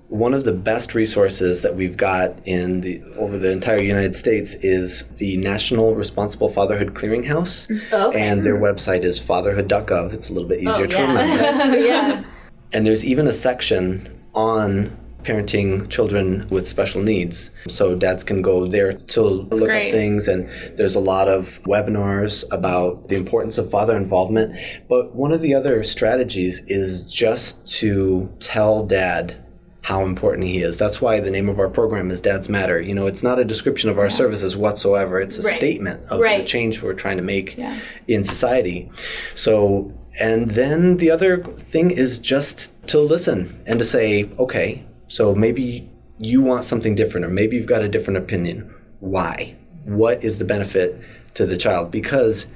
one 0.08 0.34
of 0.34 0.44
the 0.44 0.52
best 0.52 0.94
resources 0.94 1.62
that 1.62 1.74
we've 1.74 1.96
got 1.96 2.38
in 2.46 2.82
the 2.82 3.02
over 3.16 3.38
the 3.38 3.50
entire 3.50 3.80
United 3.80 4.14
States 4.14 4.54
is 4.56 5.08
the 5.16 5.36
National 5.38 5.94
Responsible 5.94 6.48
Fatherhood 6.48 6.94
Clearinghouse, 6.94 7.66
Oh, 7.92 8.08
okay. 8.08 8.20
and 8.20 8.44
their 8.44 8.54
mm-hmm. 8.54 8.64
website 8.64 9.02
is 9.04 9.18
fatherhood.gov. 9.18 10.12
It's 10.12 10.28
a 10.28 10.32
little 10.32 10.48
bit 10.48 10.60
easier 10.60 10.84
Oh, 10.84 10.88
to 10.88 11.02
remember. 11.02 11.42
yeah. 11.42 11.74
yeah. 11.78 12.24
And 12.72 12.86
there's 12.86 13.04
even 13.04 13.26
a 13.26 13.32
section 13.32 14.20
on 14.34 14.96
parenting 15.22 15.88
children 15.88 16.46
with 16.50 16.68
special 16.68 17.02
needs. 17.02 17.50
So 17.66 17.94
dads 17.96 18.22
can 18.22 18.42
go 18.42 18.66
there 18.66 18.92
to 18.92 19.22
look 19.22 19.68
great. 19.68 19.86
at 19.86 19.92
things 19.92 20.28
and 20.28 20.48
there's 20.76 20.94
a 20.94 21.00
lot 21.00 21.28
of 21.28 21.62
webinars 21.62 22.44
about 22.52 23.08
the 23.08 23.16
importance 23.16 23.56
of 23.56 23.70
father 23.70 23.96
involvement. 23.96 24.54
But 24.88 25.14
one 25.14 25.32
of 25.32 25.40
the 25.40 25.54
other 25.54 25.82
strategies 25.82 26.62
is 26.66 27.02
just 27.02 27.66
to 27.78 28.30
tell 28.38 28.84
dad 28.84 29.43
how 29.84 30.02
important 30.06 30.48
he 30.48 30.62
is. 30.62 30.78
That's 30.78 31.02
why 31.02 31.20
the 31.20 31.30
name 31.30 31.46
of 31.50 31.58
our 31.60 31.68
program 31.68 32.10
is 32.10 32.18
Dads 32.18 32.48
Matter. 32.48 32.80
You 32.80 32.94
know, 32.94 33.06
it's 33.06 33.22
not 33.22 33.38
a 33.38 33.44
description 33.44 33.90
of 33.90 33.98
our 33.98 34.08
services 34.08 34.56
whatsoever. 34.56 35.20
It's 35.20 35.38
a 35.38 35.42
Right. 35.42 35.54
statement 35.54 36.00
of 36.08 36.20
Right. 36.20 36.38
the 36.40 36.44
change 36.46 36.80
we're 36.82 36.94
trying 36.94 37.18
to 37.18 37.22
make 37.22 37.58
Yeah. 37.58 37.76
in 38.08 38.24
society. 38.24 38.90
So, 39.34 39.92
and 40.18 40.52
then 40.52 40.96
the 40.96 41.10
other 41.10 41.44
thing 41.60 41.90
is 41.90 42.18
just 42.18 42.70
to 42.88 42.98
listen 42.98 43.60
and 43.66 43.78
to 43.78 43.84
say, 43.84 44.30
okay, 44.38 44.84
so 45.06 45.34
maybe 45.34 45.86
you 46.18 46.40
want 46.40 46.64
something 46.64 46.94
different, 46.94 47.26
or 47.26 47.30
maybe 47.30 47.54
you've 47.56 47.66
got 47.66 47.82
a 47.82 47.88
different 47.88 48.16
opinion. 48.16 48.70
Why? 49.00 49.54
What 49.84 50.24
is 50.24 50.38
the 50.38 50.46
benefit 50.46 50.98
to 51.34 51.44
the 51.44 51.58
child? 51.58 51.90
Because 51.90 52.46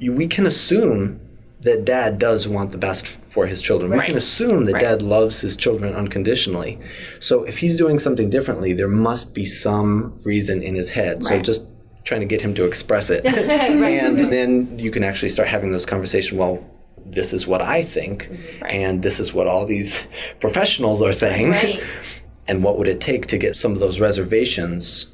you, 0.00 0.12
we 0.12 0.26
can 0.26 0.44
assume 0.44 1.20
that 1.64 1.84
dad 1.84 2.18
does 2.18 2.46
want 2.46 2.72
the 2.72 2.78
best 2.78 3.06
for 3.28 3.46
his 3.46 3.60
children. 3.62 3.90
We 3.90 3.96
Right. 3.98 4.06
can 4.06 4.16
assume 4.16 4.66
that 4.66 4.74
Right. 4.74 4.82
dad 4.82 5.02
loves 5.02 5.40
his 5.40 5.56
children 5.56 5.94
unconditionally. 5.94 6.78
So 7.20 7.44
if 7.44 7.58
he's 7.58 7.76
doing 7.76 7.98
something 7.98 8.28
differently, 8.30 8.72
there 8.74 8.88
must 8.88 9.34
be 9.34 9.44
some 9.46 10.12
reason 10.24 10.62
in 10.62 10.74
his 10.74 10.90
head. 10.90 11.24
So 11.24 11.38
just 11.40 11.64
trying 12.04 12.20
to 12.20 12.26
get 12.26 12.42
him 12.42 12.52
to 12.54 12.64
express 12.64 13.08
it. 13.10 13.24
and 13.26 14.30
then 14.32 14.78
you 14.78 14.90
can 14.90 15.02
actually 15.02 15.30
start 15.30 15.48
having 15.48 15.70
those 15.70 15.86
conversations. 15.86 16.38
Well, 16.38 16.62
this 17.06 17.32
is 17.32 17.46
what 17.46 17.62
I 17.62 17.82
think, 17.82 18.28
and 18.68 19.02
this 19.02 19.18
is 19.18 19.32
what 19.32 19.46
all 19.46 19.64
these 19.66 19.98
professionals 20.40 21.00
are 21.02 21.12
saying. 21.12 21.50
Right. 21.52 21.80
and 22.48 22.62
what 22.62 22.78
would 22.78 22.88
it 22.88 23.00
take 23.00 23.26
to 23.28 23.38
get 23.38 23.56
some 23.56 23.72
of 23.72 23.80
those 23.80 24.00
reservations 24.00 25.06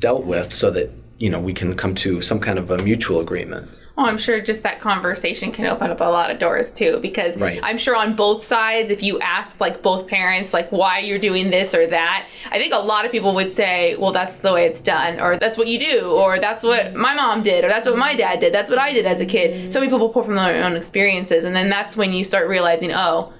dealt 0.00 0.24
with 0.24 0.52
so 0.52 0.68
that 0.72 0.90
you 1.18 1.30
know 1.30 1.38
we 1.38 1.52
can 1.52 1.74
come 1.74 1.94
to 1.94 2.20
some 2.20 2.40
kind 2.40 2.58
of 2.58 2.70
a 2.72 2.78
mutual 2.78 3.20
agreement 3.20 3.68
Oh, 3.98 4.06
I'm 4.06 4.16
sure 4.16 4.40
just 4.40 4.62
that 4.62 4.80
conversation 4.80 5.52
can 5.52 5.66
open 5.66 5.90
up 5.90 6.00
a 6.00 6.04
lot 6.04 6.30
of 6.30 6.38
doors 6.38 6.72
too, 6.72 6.98
because 7.02 7.36
Right. 7.36 7.60
I'm 7.62 7.76
sure 7.76 7.94
on 7.94 8.16
both 8.16 8.42
sides, 8.42 8.90
if 8.90 9.02
you 9.02 9.20
ask 9.20 9.60
like 9.60 9.82
both 9.82 10.06
parents, 10.06 10.54
like 10.54 10.72
why 10.72 11.00
you're 11.00 11.18
doing 11.18 11.50
this 11.50 11.74
or 11.74 11.86
that, 11.88 12.26
I 12.50 12.58
think 12.58 12.72
a 12.72 12.78
lot 12.78 13.04
of 13.04 13.12
people 13.12 13.34
would 13.34 13.52
say, 13.52 13.94
well, 13.96 14.12
that's 14.12 14.36
the 14.36 14.52
way 14.52 14.64
it's 14.64 14.80
done, 14.80 15.20
or 15.20 15.36
that's 15.36 15.58
what 15.58 15.68
you 15.68 15.78
do, 15.78 16.06
or 16.10 16.38
that's 16.38 16.62
what 16.62 16.94
my 16.94 17.14
mom 17.14 17.42
did, 17.42 17.64
or 17.64 17.68
that's 17.68 17.86
what 17.86 17.98
my 17.98 18.14
dad 18.14 18.40
did, 18.40 18.54
that's 18.54 18.70
what 18.70 18.78
I 18.78 18.94
did 18.94 19.04
as 19.04 19.20
a 19.20 19.26
kid. 19.26 19.70
So 19.72 19.80
many 19.80 19.90
people 19.92 20.08
pull 20.08 20.22
from 20.24 20.36
their 20.36 20.64
own 20.64 20.74
experiences, 20.74 21.44
and 21.44 21.54
then 21.54 21.68
that's 21.68 21.94
when 21.96 22.14
you 22.14 22.24
start 22.24 22.48
realizing, 22.48 22.92
oh, 22.92 23.32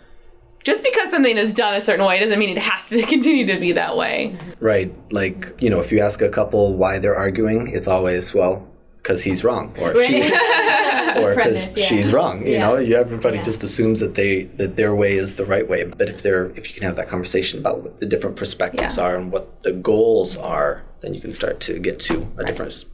just 0.64 0.84
because 0.84 1.10
something 1.10 1.36
is 1.38 1.54
done 1.54 1.74
a 1.74 1.80
certain 1.80 2.04
way 2.04 2.20
doesn't 2.20 2.38
mean 2.38 2.50
it 2.56 2.62
has 2.62 2.88
to 2.90 3.02
continue 3.06 3.46
to 3.46 3.58
be 3.58 3.72
that 3.72 3.96
way. 3.96 4.38
right 4.60 4.94
like 5.12 5.52
you 5.60 5.68
know 5.70 5.80
if 5.80 5.90
you 5.90 5.98
ask 5.98 6.22
a 6.22 6.28
couple 6.28 6.74
why 6.76 6.98
they're 7.00 7.16
arguing 7.16 7.66
it's 7.68 7.88
always 7.88 8.32
well 8.32 8.64
because 9.02 9.22
he's 9.22 9.42
wrong 9.44 9.74
or 9.80 9.94
she 10.06 10.22
or 11.16 11.34
because 11.34 11.76
yeah. 11.76 11.84
she's 11.84 12.12
wrong 12.12 12.46
you 12.46 12.52
Yeah. 12.52 12.58
know 12.60 12.76
you, 12.78 12.96
everybody 12.96 13.38
Yeah. 13.38 13.42
just 13.44 13.62
assumes 13.64 14.00
that 14.00 14.14
they 14.14 14.44
that 14.60 14.76
their 14.76 14.94
way 14.94 15.14
is 15.16 15.36
the 15.36 15.44
right 15.44 15.68
way 15.68 15.84
but 15.84 16.08
if 16.08 16.22
they're 16.22 16.46
if 16.56 16.68
you 16.68 16.74
can 16.74 16.84
have 16.84 16.96
that 16.96 17.08
conversation 17.08 17.58
about 17.58 17.82
what 17.82 17.98
the 17.98 18.06
different 18.06 18.36
perspectives 18.36 18.96
Yeah. 18.96 19.04
are 19.04 19.16
and 19.16 19.32
what 19.32 19.62
the 19.62 19.72
goals 19.72 20.36
are 20.36 20.82
then 21.00 21.14
you 21.14 21.20
can 21.20 21.32
start 21.32 21.60
to 21.60 21.78
get 21.78 21.98
to 22.00 22.26
a 22.38 22.44
different 22.44 22.84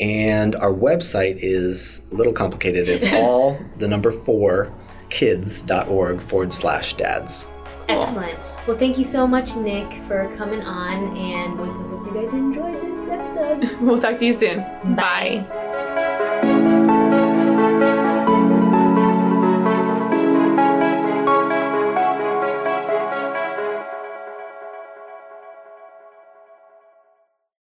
and 0.00 0.54
our 0.56 0.72
website 0.72 1.38
is 1.40 2.02
a 2.12 2.14
little 2.14 2.32
complicated. 2.32 2.88
It's 2.88 3.06
all 3.12 3.58
the 3.78 3.88
number 3.88 4.10
four 4.12 4.72
kids.org 5.08 6.20
forward 6.20 6.52
slash 6.52 6.94
dads. 6.94 7.46
Excellent. 7.88 8.38
Well, 8.68 8.76
thank 8.76 8.98
you 8.98 9.04
so 9.04 9.26
much, 9.26 9.56
Nick, 9.56 9.86
for 10.06 10.32
coming 10.36 10.60
on, 10.60 11.16
and 11.16 11.58
we 11.58 11.68
hope 11.68 12.06
you 12.06 12.12
guys 12.20 12.32
enjoyed 12.32 12.74
this 12.74 13.08
episode. 13.08 13.80
We'll 13.80 14.00
talk 14.00 14.18
to 14.18 14.26
you 14.26 14.32
soon. 14.32 14.58
Bye. 14.94 15.44
Bye. 15.48 16.59